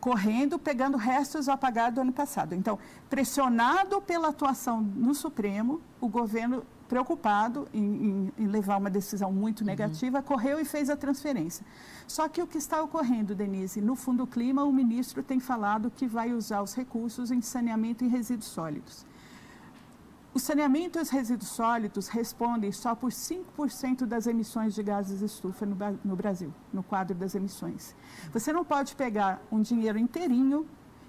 correndo, 0.00 0.58
pegando 0.58 0.96
restos 0.96 1.48
a 1.48 1.56
pagar 1.56 1.92
do 1.92 2.00
ano 2.00 2.12
passado. 2.12 2.54
Então, 2.54 2.78
pressionado 3.08 4.00
pela 4.00 4.28
atuação 4.28 4.80
no 4.80 5.14
Supremo, 5.14 5.80
o 6.00 6.08
governo, 6.08 6.64
preocupado 6.88 7.68
em, 7.72 7.84
em, 7.84 8.32
em 8.38 8.46
levar 8.46 8.78
uma 8.78 8.90
decisão 8.90 9.30
muito 9.30 9.60
uhum. 9.60 9.66
negativa, 9.66 10.18
uhum. 10.18 10.24
correu 10.24 10.58
e 10.58 10.64
fez 10.64 10.88
a 10.90 10.96
transferência. 10.96 11.64
Só 12.08 12.28
que 12.28 12.42
o 12.42 12.46
que 12.46 12.58
está 12.58 12.82
ocorrendo, 12.82 13.34
Denise, 13.34 13.80
no 13.80 13.94
Fundo 13.94 14.26
Clima, 14.26 14.64
o 14.64 14.72
ministro 14.72 15.22
tem 15.22 15.38
falado 15.38 15.92
que 15.94 16.06
vai 16.06 16.32
usar 16.32 16.62
os 16.62 16.74
recursos 16.74 17.30
em 17.30 17.40
saneamento 17.40 18.04
e 18.04 18.08
resíduos 18.08 18.48
sólidos. 18.48 19.06
O 20.32 20.38
saneamento 20.38 20.96
e 20.98 21.02
os 21.02 21.08
resíduos 21.08 21.50
sólidos 21.50 22.06
respondem 22.06 22.70
só 22.70 22.94
por 22.94 23.10
5% 23.10 24.06
das 24.06 24.28
emissões 24.28 24.74
de 24.74 24.82
gases 24.82 25.22
estufa 25.22 25.66
no, 25.66 25.76
no, 26.04 26.14
Brasil, 26.14 26.54
no 26.72 26.84
quadro 26.84 27.16
das 27.16 27.34
emissões. 27.34 27.96
Você 28.32 28.52
não 28.52 28.64
pode 28.64 28.94
pegar 28.94 29.42
um 29.50 29.60
dinheiro 29.60 29.98
inteirinho 29.98 30.68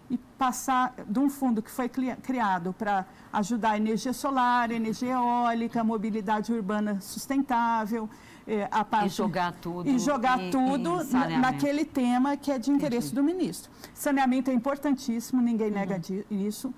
e 0.10 0.18
passar 0.18 0.96
de 1.08 1.20
um 1.20 1.30
fundo 1.30 1.62
que 1.62 1.70
foi 1.70 1.88
criado 1.88 2.74
para 2.74 3.06
ajudar 3.32 3.72
a 3.72 3.78
energia 3.78 4.12
solar, 4.12 4.72
energia 4.72 5.14
eólica, 5.14 5.84
mobilidade 5.84 6.52
urbana 6.52 7.00
sustentável, 7.00 8.10
é, 8.47 8.67
a 8.71 8.84
parte, 8.84 9.08
e 9.08 9.10
jogar 9.10 9.54
tudo 9.54 9.89
e 9.89 9.99
jogar 9.99 10.41
em, 10.41 10.49
tudo 10.49 11.01
em 11.01 11.38
naquele 11.39 11.86
tema 11.86 12.36
que 12.36 12.51
é 12.51 12.58
de 12.58 12.71
interesse 12.71 13.08
Entendi. 13.08 13.15
do 13.15 13.23
ministro. 13.23 13.71
Saneamento 13.93 14.49
é 14.49 14.54
importantíssimo, 14.54 15.41
ninguém 15.41 15.67
uhum. 15.67 15.73
nega 15.73 16.01
isso. 16.30 16.69
Uh, 16.69 16.73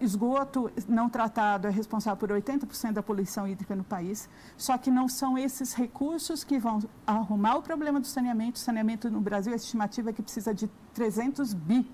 esgoto 0.00 0.70
não 0.88 1.08
tratado 1.08 1.66
é 1.68 1.70
responsável 1.70 2.16
por 2.16 2.30
80% 2.30 2.92
da 2.92 3.02
poluição 3.02 3.46
hídrica 3.46 3.74
no 3.76 3.84
país. 3.84 4.28
Só 4.56 4.76
que 4.76 4.90
não 4.90 5.08
são 5.08 5.38
esses 5.38 5.74
recursos 5.74 6.42
que 6.42 6.58
vão 6.58 6.80
arrumar 7.06 7.56
o 7.56 7.62
problema 7.62 8.00
do 8.00 8.06
saneamento. 8.06 8.56
O 8.56 8.60
saneamento 8.60 9.10
no 9.10 9.20
Brasil, 9.20 9.52
a 9.52 9.56
estimativa 9.56 10.10
é 10.10 10.12
que 10.12 10.22
precisa 10.22 10.52
de 10.54 10.68
300 10.92 11.54
bi 11.54 11.88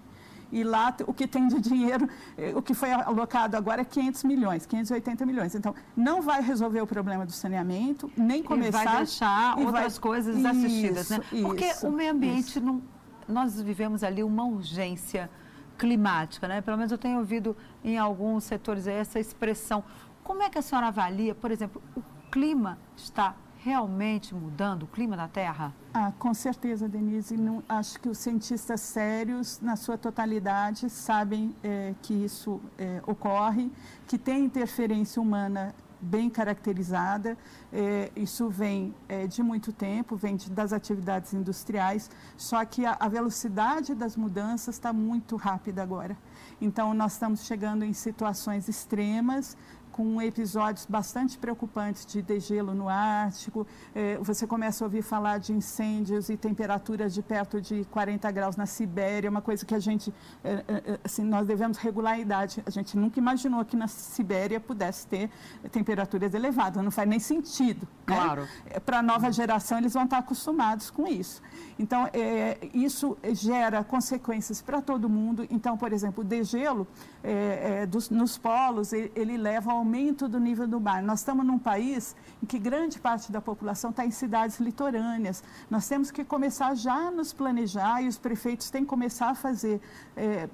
e 0.53 0.65
lá 0.65 0.95
o 1.07 1.15
que 1.15 1.27
tem 1.27 1.47
de 1.49 1.61
dinheiro, 1.61 2.09
eh, 2.37 2.53
o 2.55 2.63
que 2.63 2.75
foi 2.75 2.91
alocado 2.93 3.57
agora 3.57 3.83
é 3.83 3.85
500 3.85 4.25
milhões, 4.25 4.67
580 4.67 5.25
milhões. 5.25 5.55
Então, 5.55 5.75
não 5.97 6.21
vai 6.21 6.43
resolver 6.43 6.81
o 6.81 6.87
problema 6.87 7.25
do 7.25 7.33
saneamento, 7.33 8.11
nem 8.17 8.43
começar... 8.43 8.83
E 8.83 8.85
vai 8.85 8.97
deixar 8.99 9.59
e 9.59 9.65
outras 9.65 9.99
vai... 9.99 10.03
coisas 10.03 10.37
isso, 10.37 10.49
assistidas, 10.49 11.11
né? 11.11 11.21
Porque 11.43 11.67
isso, 11.67 11.87
o 11.87 11.93
meio 11.93 12.13
ambiente, 12.13 12.59
não, 12.61 12.83
nós 13.29 13.61
vivemos 13.61 14.03
ali 14.03 14.23
uma 14.23 14.45
urgência 14.45 15.31
climática, 15.79 16.47
né? 16.47 16.61
Pelo 16.61 16.77
menos 16.77 16.93
eu 16.93 16.99
tenho 16.99 17.19
ouvido 17.19 17.57
em 17.83 17.97
alguns 17.97 18.45
setores 18.45 18.87
essa 18.87 19.19
expressão. 19.19 19.83
Como 20.23 20.43
é 20.43 20.51
que 20.51 20.59
a 20.59 20.63
senhora 20.63 20.89
avalia, 20.89 21.35
por 21.35 21.51
exemplo, 21.51 21.83
o 21.97 22.03
clima 22.31 22.79
está 22.97 23.35
realmente 23.62 24.35
mudando 24.35 24.85
o 24.85 24.87
clima 24.87 25.16
da 25.16 25.29
Terra? 25.29 25.75
Ah, 25.92 26.12
com 26.18 26.33
certeza, 26.33 26.88
Denise. 26.88 27.37
Não, 27.37 27.62
acho 27.68 28.01
que 28.01 28.09
os 28.09 28.18
cientistas 28.18 28.81
sérios, 28.81 29.61
na 29.61 29.77
sua 29.77 29.99
totalidade, 29.99 30.88
sabem 30.88 31.55
é, 31.62 31.94
que 32.03 32.14
isso 32.14 32.61
é, 32.79 33.03
ocorre, 33.07 33.70
que 34.07 34.16
tem 34.16 34.44
interferência 34.44 35.20
humana 35.20 35.75
bem 36.01 36.31
caracterizada. 36.31 37.37
É, 37.73 38.11
isso 38.16 38.49
vem 38.49 38.94
é, 39.09 39.27
de 39.27 39.42
muito 39.42 39.73
tempo, 39.73 40.16
vem 40.16 40.37
de, 40.37 40.51
das 40.51 40.73
atividades 40.73 41.35
industriais, 41.35 42.11
só 42.37 42.64
que 42.64 42.87
a, 42.87 42.96
a 42.99 43.09
velocidade 43.09 43.94
das 43.94 44.16
mudanças 44.16 44.77
está 44.77 44.92
muito 44.92 45.37
rápida 45.37 45.83
agora. 45.83 46.16
Então, 46.61 46.92
nós 46.94 47.12
estamos 47.12 47.44
chegando 47.44 47.85
em 47.85 47.92
situações 47.92 48.68
extremas, 48.68 49.57
com 50.01 50.23
episódios 50.23 50.87
bastante 50.87 51.37
preocupantes 51.37 52.07
de 52.07 52.23
degelo 52.23 52.73
no 52.73 52.89
Ártico. 52.89 53.67
É, 53.95 54.17
você 54.23 54.47
começa 54.47 54.83
a 54.83 54.87
ouvir 54.87 55.03
falar 55.03 55.37
de 55.37 55.53
incêndios 55.53 56.31
e 56.31 56.39
temperaturas 56.39 57.13
de 57.13 57.21
perto 57.21 57.61
de 57.61 57.85
40 57.91 58.31
graus 58.31 58.57
na 58.57 58.65
Sibéria, 58.65 59.29
uma 59.29 59.43
coisa 59.43 59.63
que 59.67 59.75
a 59.75 59.79
gente, 59.79 60.11
é, 60.43 60.65
é, 60.67 60.99
assim, 61.05 61.23
nós 61.23 61.47
devemos 61.47 61.77
regular 61.77 62.15
a 62.15 62.19
idade. 62.19 62.63
A 62.65 62.71
gente 62.71 62.97
nunca 62.97 63.19
imaginou 63.19 63.63
que 63.63 63.77
na 63.77 63.89
Sibéria 63.89 64.59
pudesse 64.59 65.07
ter 65.07 65.29
temperaturas 65.71 66.33
elevadas, 66.33 66.83
não 66.83 66.91
faz 66.91 67.07
nem 67.07 67.19
sentido. 67.19 67.87
Né? 68.07 68.17
Claro. 68.17 68.49
Para 68.87 69.01
a 69.01 69.03
nova 69.03 69.31
geração, 69.31 69.77
eles 69.77 69.93
vão 69.93 70.05
estar 70.05 70.17
acostumados 70.17 70.89
com 70.89 71.07
isso. 71.07 71.43
Então, 71.79 72.09
é, 72.15 72.57
isso 72.73 73.19
gera 73.33 73.85
consequências 73.85 74.63
para 74.63 74.81
todo 74.81 75.11
mundo. 75.11 75.47
Então, 75.51 75.77
por 75.77 75.93
exemplo, 75.93 76.25
o 76.25 76.27
degelo 76.27 76.87
é, 77.23 77.83
é, 77.83 77.87
dos, 77.87 78.09
nos 78.09 78.39
polos, 78.39 78.93
ele, 78.93 79.13
ele, 79.15 79.37
leva 79.37 79.73
ao 79.73 79.85
aumento 79.90 80.29
do 80.29 80.38
nível 80.38 80.68
do 80.68 80.81
mar. 80.81 81.03
Nós 81.03 81.20
estamos 81.20 81.44
num 81.44 81.59
país 81.59 82.14
em 82.40 82.46
que 82.46 82.59
grande 82.59 82.98
parte 83.00 83.33
da 83.33 83.40
população 83.40 83.90
está 83.90 84.07
em 84.07 84.11
cidades 84.12 84.61
litorâneas. 84.61 85.42
Nós 85.68 85.88
temos 85.88 86.12
que 86.12 86.24
começar 86.24 86.74
já 86.76 86.94
a 86.94 87.11
nos 87.11 87.33
planejar 87.33 88.03
e 88.03 88.07
os 88.07 88.16
prefeitos 88.16 88.70
têm 88.70 88.83
que 88.83 88.88
começar 88.88 89.31
a 89.31 89.35
fazer 89.35 89.81
é, 90.16 90.48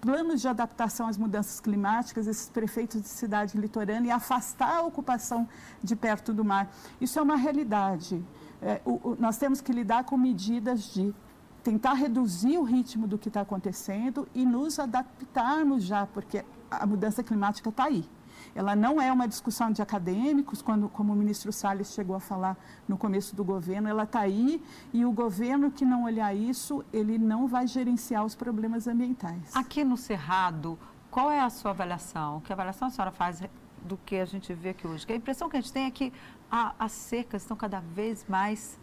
planos 0.00 0.42
de 0.42 0.48
adaptação 0.48 1.08
às 1.08 1.16
mudanças 1.16 1.58
climáticas, 1.58 2.26
esses 2.26 2.50
prefeitos 2.50 3.00
de 3.00 3.08
cidade 3.08 3.56
litorânea, 3.58 4.08
e 4.08 4.10
afastar 4.10 4.76
a 4.76 4.82
ocupação 4.82 5.48
de 5.82 5.96
perto 5.96 6.34
do 6.34 6.44
mar. 6.44 6.70
Isso 7.00 7.18
é 7.18 7.22
uma 7.22 7.36
realidade 7.36 8.22
é, 8.60 8.80
o, 8.84 9.10
o, 9.10 9.16
nós 9.18 9.36
temos 9.36 9.60
que 9.60 9.72
lidar 9.72 10.04
com 10.04 10.16
medidas 10.16 10.84
de 10.94 11.14
tentar 11.62 11.94
reduzir 11.94 12.56
o 12.58 12.62
ritmo 12.62 13.06
do 13.06 13.18
que 13.18 13.28
está 13.28 13.40
acontecendo 13.40 14.28
e 14.34 14.46
nos 14.46 14.78
adaptarmos 14.78 15.82
já, 15.82 16.06
porque 16.06 16.44
a 16.70 16.86
mudança 16.86 17.22
climática 17.22 17.68
está 17.68 17.84
aí. 17.84 18.08
Ela 18.56 18.74
não 18.74 18.98
é 18.98 19.12
uma 19.12 19.28
discussão 19.28 19.70
de 19.70 19.82
acadêmicos, 19.82 20.62
quando, 20.62 20.88
como 20.88 21.12
o 21.12 21.16
ministro 21.16 21.52
Salles 21.52 21.92
chegou 21.92 22.16
a 22.16 22.20
falar 22.20 22.56
no 22.88 22.96
começo 22.96 23.36
do 23.36 23.44
governo, 23.44 23.86
ela 23.86 24.04
está 24.04 24.20
aí 24.20 24.62
e 24.94 25.04
o 25.04 25.12
governo 25.12 25.70
que 25.70 25.84
não 25.84 26.04
olhar 26.04 26.34
isso, 26.34 26.82
ele 26.90 27.18
não 27.18 27.46
vai 27.46 27.66
gerenciar 27.66 28.24
os 28.24 28.34
problemas 28.34 28.86
ambientais. 28.86 29.54
Aqui 29.54 29.84
no 29.84 29.94
Cerrado, 29.94 30.78
qual 31.10 31.30
é 31.30 31.38
a 31.38 31.50
sua 31.50 31.72
avaliação? 31.72 32.40
Que 32.40 32.50
avaliação 32.50 32.88
a 32.88 32.90
senhora 32.90 33.12
faz 33.12 33.42
do 33.82 33.98
que 33.98 34.16
a 34.16 34.24
gente 34.24 34.54
vê 34.54 34.70
aqui 34.70 34.86
hoje? 34.86 35.06
Que 35.06 35.12
a 35.12 35.16
impressão 35.16 35.50
que 35.50 35.58
a 35.58 35.60
gente 35.60 35.72
tem 35.72 35.84
é 35.84 35.90
que 35.90 36.10
a, 36.50 36.74
as 36.78 36.92
secas 36.92 37.42
estão 37.42 37.58
cada 37.58 37.80
vez 37.80 38.24
mais 38.26 38.78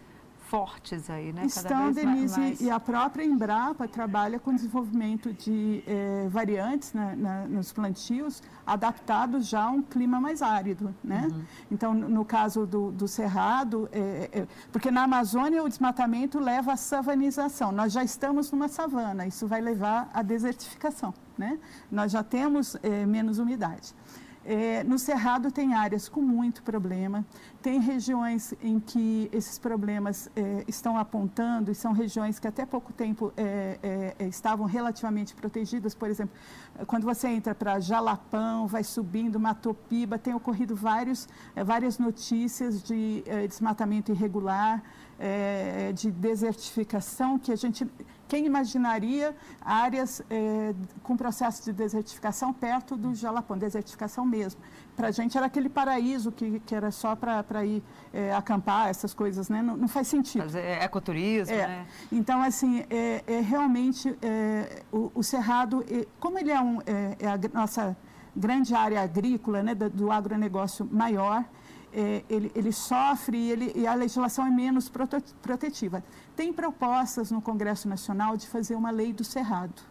fortes 0.54 1.10
aí, 1.10 1.34
né? 1.34 1.48
Estão, 1.48 1.92
Denise, 1.92 2.39
mais... 2.39 2.62
e 2.62 2.70
a 2.70 2.80
própria 2.80 3.24
Embrapa 3.24 3.88
trabalha 3.88 4.38
com 4.38 4.54
desenvolvimento 4.54 5.34
de 5.34 5.84
eh, 5.88 6.28
variantes 6.30 6.94
né, 6.94 7.16
na, 7.18 7.46
nos 7.48 7.74
plantios 7.74 8.39
adaptados 8.63 9.48
já 9.48 9.63
a 9.63 9.72
um 9.72 9.82
clima 9.82 10.22
mais 10.22 10.44
árido, 10.44 10.94
né? 11.04 11.28
Uhum. 11.32 11.42
Então, 11.72 11.94
no 11.96 12.24
caso 12.24 12.68
do, 12.68 12.92
do 12.92 13.08
cerrado, 13.08 13.89
é, 13.92 14.30
é, 14.32 14.48
porque 14.72 14.92
na 14.92 15.06
Amazônia 15.06 15.63
o 15.63 15.68
desmatamento 15.68 16.39
leva 16.39 16.74
à 16.74 16.78
savanização. 16.78 17.72
Nós 17.72 17.92
já 17.92 18.04
estamos 18.04 18.52
numa 18.52 18.68
savana, 18.68 19.26
isso 19.26 19.48
vai 19.48 19.60
levar 19.60 20.12
à 20.13 20.22
desertificação, 20.22 21.16
né? 21.36 21.58
Nós 21.92 22.12
já 22.12 22.22
temos 22.22 22.78
é, 22.84 23.08
menos 23.08 23.39
umidade. 23.39 23.96
É, 24.45 24.84
no 24.84 24.99
Cerrado 24.99 25.51
tem 25.51 25.73
áreas 25.73 26.10
com 26.10 26.21
muito 26.21 26.63
problema, 26.63 27.25
tem 27.62 27.79
regiões 27.79 28.53
em 28.62 28.77
que 28.77 29.29
esses 29.32 29.58
problemas 29.58 30.29
é, 30.36 30.65
estão 30.67 30.97
apontando 30.97 31.71
e 31.71 31.75
são 31.75 31.93
regiões 31.93 32.39
que 32.39 32.47
até 32.47 32.65
pouco 32.65 32.91
tempo 32.91 33.32
é, 33.38 33.79
é, 33.82 34.15
é 34.19 34.27
estavam 34.27 34.65
relativamente 34.65 35.34
protegidas. 35.34 35.95
Por 35.95 36.10
exemplo, 36.10 36.36
quando 36.88 37.06
você 37.06 37.29
entra 37.29 37.56
para 37.56 37.79
Jalapão, 37.79 38.67
vai 38.67 38.84
subindo, 38.84 39.39
Matopiba, 39.39 40.19
tem 40.19 40.34
ocorrido 40.34 40.75
vários, 40.75 41.27
é, 41.56 41.63
várias 41.63 41.97
notícias 41.97 42.84
de 42.84 43.23
desmatamento 43.47 44.12
irregular, 44.12 44.84
de 45.95 46.12
desertificação, 46.12 47.39
que 47.39 47.51
a 47.51 47.56
gente 47.56 47.88
quem 48.34 48.48
imaginaria 48.48 49.36
áreas 49.62 50.24
é, 50.28 50.74
com 51.04 51.15
processo 51.15 51.63
de 51.63 51.72
desertificação 51.72 52.52
perto 52.52 52.98
do 52.98 53.13
Jalapão, 53.13 53.56
desertificação 53.56 54.26
mesmo. 54.26 54.60
Para 54.96 55.10
a 55.10 55.12
gente 55.12 55.38
era 55.38 55.46
aquele 55.46 55.69
paraíso 55.69 56.32
que, 56.32 56.60
que 56.62 56.74
era 56.74 56.89
só 56.89 57.15
para 57.15 57.63
ir 57.63 57.84
é, 58.12 58.34
acampar, 58.34 58.89
essas 58.89 59.13
coisas, 59.13 59.50
né? 59.50 59.62
Não, 59.62 59.78
não 59.78 59.88
faz 59.88 60.08
sentido. 60.08 60.46
Fazer 60.46 60.82
ecoturismo, 60.82 61.54
é. 61.54 61.67
né? 61.67 61.88
Então, 62.12 62.41
assim, 62.41 62.84
é, 62.89 63.24
é 63.28 63.39
realmente 63.39 64.17
é, 64.19 64.82
o, 64.91 65.12
o, 65.13 65.22
Cerrado, 65.22 65.86
como 66.19 66.39
ele 66.39 66.50
é, 66.50 66.60
um, 66.60 66.80
é, 66.88 67.15
é, 67.19 67.28
a 67.28 67.39
nossa 67.54 67.96
grande 68.36 68.74
área 68.74 69.00
agrícola, 69.02 69.62
né, 69.62 69.76
do, 69.76 69.91
do 69.91 70.12
agronegócio 70.12 70.89
maior, 70.91 71.46
é, 71.93 72.24
ele, 72.28 72.52
ele, 72.56 72.72
sofre 72.72 73.38
ele, 73.52 73.72
e, 73.76 73.86
a 73.86 73.93
legislação 73.93 74.48
é 74.48 74.50
menos 74.50 74.89
protetiva. 74.89 76.04
Tem 76.36 76.52
propostas 76.52 77.32
no 77.32 77.41
Congresso 77.41 77.88
Nacional 77.88 78.36
de 78.36 78.48
fazer 78.48 78.76
uma 78.76 78.89
lei 78.89 79.13
do 79.13 79.24
Cerrado, 79.24 79.82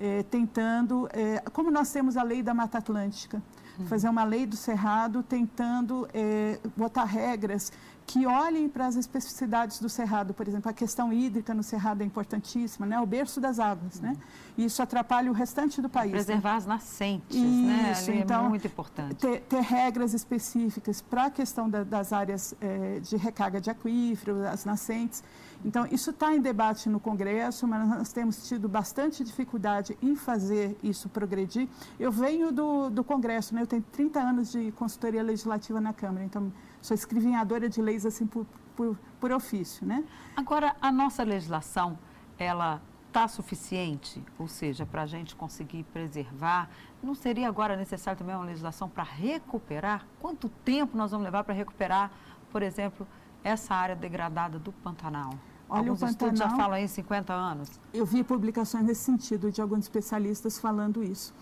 é, 0.00 0.22
tentando, 0.24 1.08
é, 1.12 1.42
como 1.52 1.70
nós 1.70 1.92
temos 1.92 2.16
a 2.16 2.22
lei 2.22 2.42
da 2.42 2.52
Mata 2.52 2.78
Atlântica, 2.78 3.42
uhum. 3.78 3.86
fazer 3.86 4.08
uma 4.08 4.24
lei 4.24 4.46
do 4.46 4.56
Cerrado, 4.56 5.22
tentando 5.22 6.08
é, 6.12 6.58
botar 6.76 7.04
regras 7.04 7.72
que 8.08 8.24
olhem 8.24 8.70
para 8.70 8.86
as 8.86 8.96
especificidades 8.96 9.78
do 9.80 9.88
Cerrado. 9.88 10.32
Por 10.32 10.48
exemplo, 10.48 10.70
a 10.70 10.72
questão 10.72 11.12
hídrica 11.12 11.52
no 11.52 11.62
Cerrado 11.62 12.00
é 12.00 12.06
importantíssima, 12.06 12.86
né? 12.86 12.98
o 12.98 13.04
berço 13.04 13.38
das 13.38 13.60
águas. 13.60 14.00
Né? 14.00 14.16
E 14.56 14.64
isso 14.64 14.82
atrapalha 14.82 15.30
o 15.30 15.34
restante 15.34 15.82
do 15.82 15.90
país. 15.90 16.12
Preservar 16.12 16.52
né? 16.52 16.56
as 16.56 16.66
nascentes, 16.66 17.36
né? 17.36 17.92
isso, 17.92 18.10
né? 18.10 18.12
Ali 18.14 18.22
então, 18.22 18.46
é 18.46 18.48
muito 18.48 18.66
importante. 18.66 19.16
Ter, 19.16 19.40
ter 19.42 19.60
regras 19.60 20.14
específicas 20.14 21.02
para 21.02 21.26
a 21.26 21.30
questão 21.30 21.68
da, 21.68 21.84
das 21.84 22.10
áreas 22.10 22.54
é, 22.62 22.98
de 22.98 23.14
recarga 23.18 23.60
de 23.60 23.68
aquífero, 23.68 24.42
as 24.48 24.64
nascentes. 24.64 25.22
Então, 25.62 25.86
isso 25.92 26.08
está 26.08 26.34
em 26.34 26.40
debate 26.40 26.88
no 26.88 26.98
Congresso, 26.98 27.68
mas 27.68 27.86
nós 27.86 28.10
temos 28.10 28.48
tido 28.48 28.70
bastante 28.70 29.22
dificuldade 29.22 29.98
em 30.00 30.16
fazer 30.16 30.78
isso 30.82 31.10
progredir. 31.10 31.68
Eu 32.00 32.10
venho 32.10 32.50
do, 32.50 32.88
do 32.88 33.04
Congresso, 33.04 33.54
né? 33.54 33.60
eu 33.60 33.66
tenho 33.66 33.82
30 33.92 34.18
anos 34.18 34.50
de 34.50 34.72
consultoria 34.72 35.22
legislativa 35.22 35.78
na 35.78 35.92
Câmara, 35.92 36.24
então 36.24 36.50
sou 36.80 36.94
escrivinhadora 36.94 37.68
de 37.68 37.80
leis 37.80 38.06
assim 38.06 38.26
por, 38.26 38.46
por, 38.76 38.98
por 39.20 39.32
ofício, 39.32 39.86
né? 39.86 40.04
Agora, 40.36 40.76
a 40.80 40.92
nossa 40.92 41.22
legislação, 41.22 41.98
ela 42.38 42.80
está 43.08 43.26
suficiente? 43.26 44.22
Ou 44.38 44.46
seja, 44.46 44.86
para 44.86 45.02
a 45.02 45.06
gente 45.06 45.34
conseguir 45.34 45.82
preservar, 45.84 46.70
não 47.02 47.14
seria 47.14 47.48
agora 47.48 47.76
necessário 47.76 48.18
também 48.18 48.34
uma 48.36 48.44
legislação 48.44 48.88
para 48.88 49.02
recuperar? 49.02 50.06
Quanto 50.20 50.48
tempo 50.48 50.96
nós 50.96 51.10
vamos 51.10 51.24
levar 51.24 51.42
para 51.44 51.54
recuperar, 51.54 52.10
por 52.50 52.62
exemplo, 52.62 53.06
essa 53.42 53.74
área 53.74 53.96
degradada 53.96 54.58
do 54.58 54.72
Pantanal? 54.72 55.30
Olha, 55.68 55.80
Alguns 55.80 55.98
o 55.98 56.06
Pantanal, 56.06 56.34
estudos 56.34 56.38
já 56.38 56.50
falam 56.50 56.78
em 56.78 56.86
50 56.86 57.32
anos. 57.32 57.80
Eu 57.92 58.06
vi 58.06 58.22
publicações 58.22 58.84
nesse 58.84 59.02
sentido 59.02 59.50
de 59.50 59.60
alguns 59.60 59.80
especialistas 59.80 60.58
falando 60.58 61.02
isso. 61.02 61.34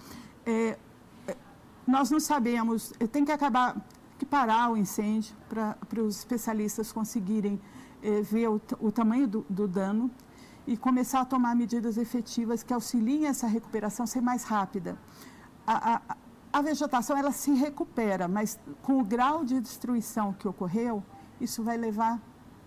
É, 0.44 0.78
é 1.28 1.36
nós 1.86 2.10
não 2.10 2.18
sabemos, 2.18 2.92
tem 3.12 3.24
que 3.24 3.30
acabar, 3.30 3.76
que 4.18 4.24
parar 4.26 4.70
o 4.70 4.76
incêndio 4.76 5.34
para 5.48 6.02
os 6.02 6.18
especialistas 6.18 6.92
conseguirem 6.92 7.60
é, 8.02 8.20
ver 8.22 8.48
o, 8.48 8.60
o 8.80 8.90
tamanho 8.90 9.26
do, 9.26 9.46
do 9.48 9.68
dano 9.68 10.10
e 10.66 10.76
começar 10.76 11.20
a 11.20 11.24
tomar 11.24 11.54
medidas 11.54 11.96
efetivas 11.96 12.62
que 12.62 12.72
auxiliem 12.72 13.26
essa 13.26 13.46
recuperação 13.46 14.06
ser 14.06 14.20
mais 14.20 14.44
rápida. 14.44 14.98
A, 15.66 15.94
a, 15.94 16.16
a 16.52 16.62
vegetação 16.62 17.16
ela 17.16 17.32
se 17.32 17.52
recupera, 17.52 18.26
mas 18.26 18.58
com 18.82 19.00
o 19.00 19.04
grau 19.04 19.44
de 19.44 19.60
destruição 19.60 20.32
que 20.32 20.48
ocorreu, 20.48 21.02
isso 21.40 21.62
vai 21.62 21.76
levar 21.76 22.20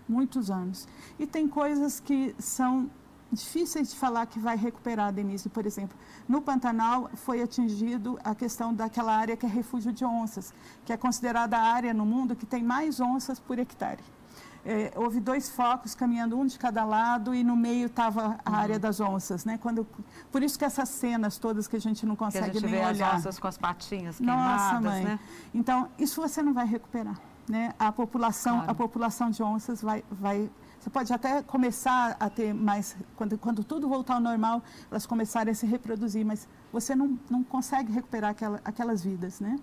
muitos 0.08 0.50
anos. 0.50 0.88
E 1.18 1.26
tem 1.26 1.46
coisas 1.48 2.00
que 2.00 2.34
são 2.38 2.90
difíceis 3.32 3.90
de 3.90 3.96
falar 3.96 4.26
que 4.26 4.38
vai 4.38 4.56
recuperar, 4.56 5.12
Denise. 5.12 5.48
Por 5.48 5.66
exemplo, 5.66 5.96
no 6.28 6.42
Pantanal 6.42 7.10
foi 7.14 7.42
atingido 7.42 8.18
a 8.24 8.34
questão 8.34 8.74
daquela 8.74 9.14
área 9.14 9.36
que 9.36 9.46
é 9.46 9.48
refúgio 9.48 9.92
de 9.92 10.04
onças, 10.04 10.52
que 10.84 10.92
é 10.92 10.96
considerada 10.96 11.56
a 11.56 11.62
área 11.62 11.94
no 11.94 12.04
mundo 12.04 12.34
que 12.34 12.46
tem 12.46 12.62
mais 12.62 13.00
onças 13.00 13.38
por 13.38 13.58
hectare. 13.58 14.02
É, 14.62 14.92
houve 14.94 15.20
dois 15.20 15.48
focos 15.48 15.94
caminhando 15.94 16.38
um 16.38 16.44
de 16.44 16.58
cada 16.58 16.84
lado 16.84 17.34
e 17.34 17.42
no 17.42 17.56
meio 17.56 17.86
estava 17.86 18.38
a 18.44 18.50
uhum. 18.50 18.56
área 18.56 18.78
das 18.78 19.00
onças, 19.00 19.46
né? 19.46 19.56
Quando, 19.56 19.86
por 20.30 20.42
isso 20.42 20.58
que 20.58 20.64
essas 20.66 20.90
cenas 20.90 21.38
todas 21.38 21.66
que 21.66 21.76
a 21.76 21.80
gente 21.80 22.04
não 22.04 22.14
consegue 22.14 22.50
que 22.50 22.58
a 22.58 22.60
gente 22.60 22.70
nem 22.70 22.80
vê 22.82 22.86
olhar. 22.86 23.14
as 23.14 23.20
onças 23.20 23.38
com 23.38 23.48
as 23.48 23.56
patinhas 23.56 24.18
queimadas, 24.18 24.62
Nossa, 24.62 24.80
mãe. 24.82 25.04
né? 25.04 25.20
Então, 25.54 25.88
isso 25.98 26.20
você 26.20 26.42
não 26.42 26.52
vai 26.52 26.66
recuperar 26.66 27.18
né, 27.50 27.74
a 27.78 27.90
população, 27.90 28.58
claro. 28.58 28.70
a 28.70 28.74
população 28.74 29.30
de 29.30 29.42
onças 29.42 29.82
vai, 29.82 30.04
vai, 30.10 30.48
você 30.80 30.88
pode 30.88 31.12
até 31.12 31.42
começar 31.42 32.16
a 32.18 32.30
ter 32.30 32.54
mais, 32.54 32.96
quando, 33.14 33.36
quando 33.36 33.62
tudo 33.62 33.86
voltar 33.86 34.14
ao 34.14 34.20
normal, 34.20 34.62
elas 34.90 35.04
começarem 35.04 35.52
a 35.52 35.54
se 35.54 35.66
reproduzir, 35.66 36.24
mas 36.24 36.48
você 36.72 36.94
não, 36.94 37.18
não 37.28 37.44
consegue 37.44 37.92
recuperar 37.92 38.30
aquela, 38.30 38.62
aquelas 38.64 39.04
vidas, 39.04 39.40
né? 39.40 39.58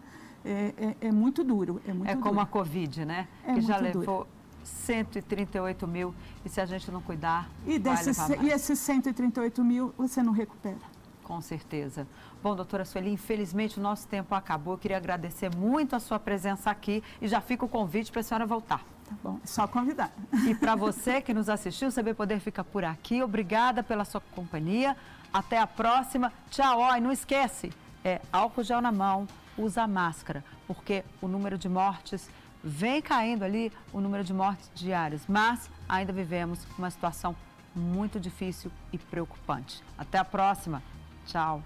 É, 0.45 0.73
é, 0.77 1.07
é, 1.07 1.11
muito 1.11 1.43
duro, 1.43 1.81
é 1.87 1.91
muito 1.91 2.07
É 2.07 2.13
como 2.13 2.35
duro. 2.35 2.41
a 2.41 2.45
Covid, 2.45 3.03
né? 3.03 3.27
É 3.43 3.55
que 3.55 3.61
já 3.61 3.79
duro. 3.79 3.99
levou 3.99 4.27
138 4.63 5.87
mil 5.87 6.13
e 6.45 6.49
se 6.49 6.61
a 6.61 6.67
gente 6.67 6.91
não 6.91 7.01
cuidar, 7.01 7.49
e, 7.65 7.79
desses, 7.79 8.17
e 8.41 8.49
esses 8.49 8.77
138 8.77 9.63
mil 9.63 9.91
você 9.97 10.21
não 10.21 10.31
recupera. 10.31 10.77
Com 11.23 11.41
certeza. 11.41 12.07
Bom, 12.43 12.55
doutora 12.55 12.85
Sueli, 12.85 13.11
infelizmente 13.11 13.79
o 13.79 13.81
nosso 13.81 14.07
tempo 14.07 14.35
acabou. 14.35 14.75
Eu 14.75 14.77
queria 14.77 14.97
agradecer 14.97 15.53
muito 15.53 15.95
a 15.95 15.99
sua 15.99 16.19
presença 16.19 16.69
aqui 16.69 17.03
e 17.19 17.27
já 17.27 17.41
fica 17.41 17.65
o 17.65 17.67
convite 17.67 18.11
para 18.11 18.21
a 18.21 18.23
senhora 18.23 18.45
voltar. 18.45 18.85
Tá 19.07 19.15
bom, 19.23 19.39
é 19.41 19.47
só 19.47 19.67
convidar. 19.67 20.11
E 20.45 20.53
para 20.53 20.75
você 20.75 21.21
que 21.21 21.33
nos 21.33 21.47
assistiu, 21.47 21.87
o 21.87 21.93
CB 21.93 22.13
Poder 22.13 22.39
fica 22.39 22.63
por 22.63 22.83
aqui. 22.83 23.23
Obrigada 23.23 23.81
pela 23.81 24.03
sua 24.03 24.21
companhia. 24.35 24.95
Até 25.31 25.57
a 25.57 25.67
próxima. 25.67 26.31
Tchau. 26.49 26.79
Ó, 26.79 26.95
e 26.95 26.99
não 26.99 27.11
esquece, 27.11 27.71
é 28.03 28.21
álcool 28.31 28.63
gel 28.63 28.81
na 28.81 28.91
mão, 28.91 29.27
usa 29.57 29.87
máscara, 29.87 30.43
porque 30.67 31.03
o 31.21 31.27
número 31.27 31.57
de 31.57 31.69
mortes 31.69 32.29
vem 32.63 33.01
caindo 33.01 33.43
ali, 33.43 33.71
o 33.93 34.01
número 34.01 34.23
de 34.23 34.33
mortes 34.33 34.69
diárias. 34.75 35.21
Mas 35.27 35.69
ainda 35.87 36.11
vivemos 36.11 36.67
uma 36.77 36.89
situação 36.89 37.35
muito 37.73 38.19
difícil 38.19 38.71
e 38.91 38.97
preocupante. 38.97 39.81
Até 39.97 40.17
a 40.17 40.25
próxima. 40.25 40.83
Tchau. 41.25 41.63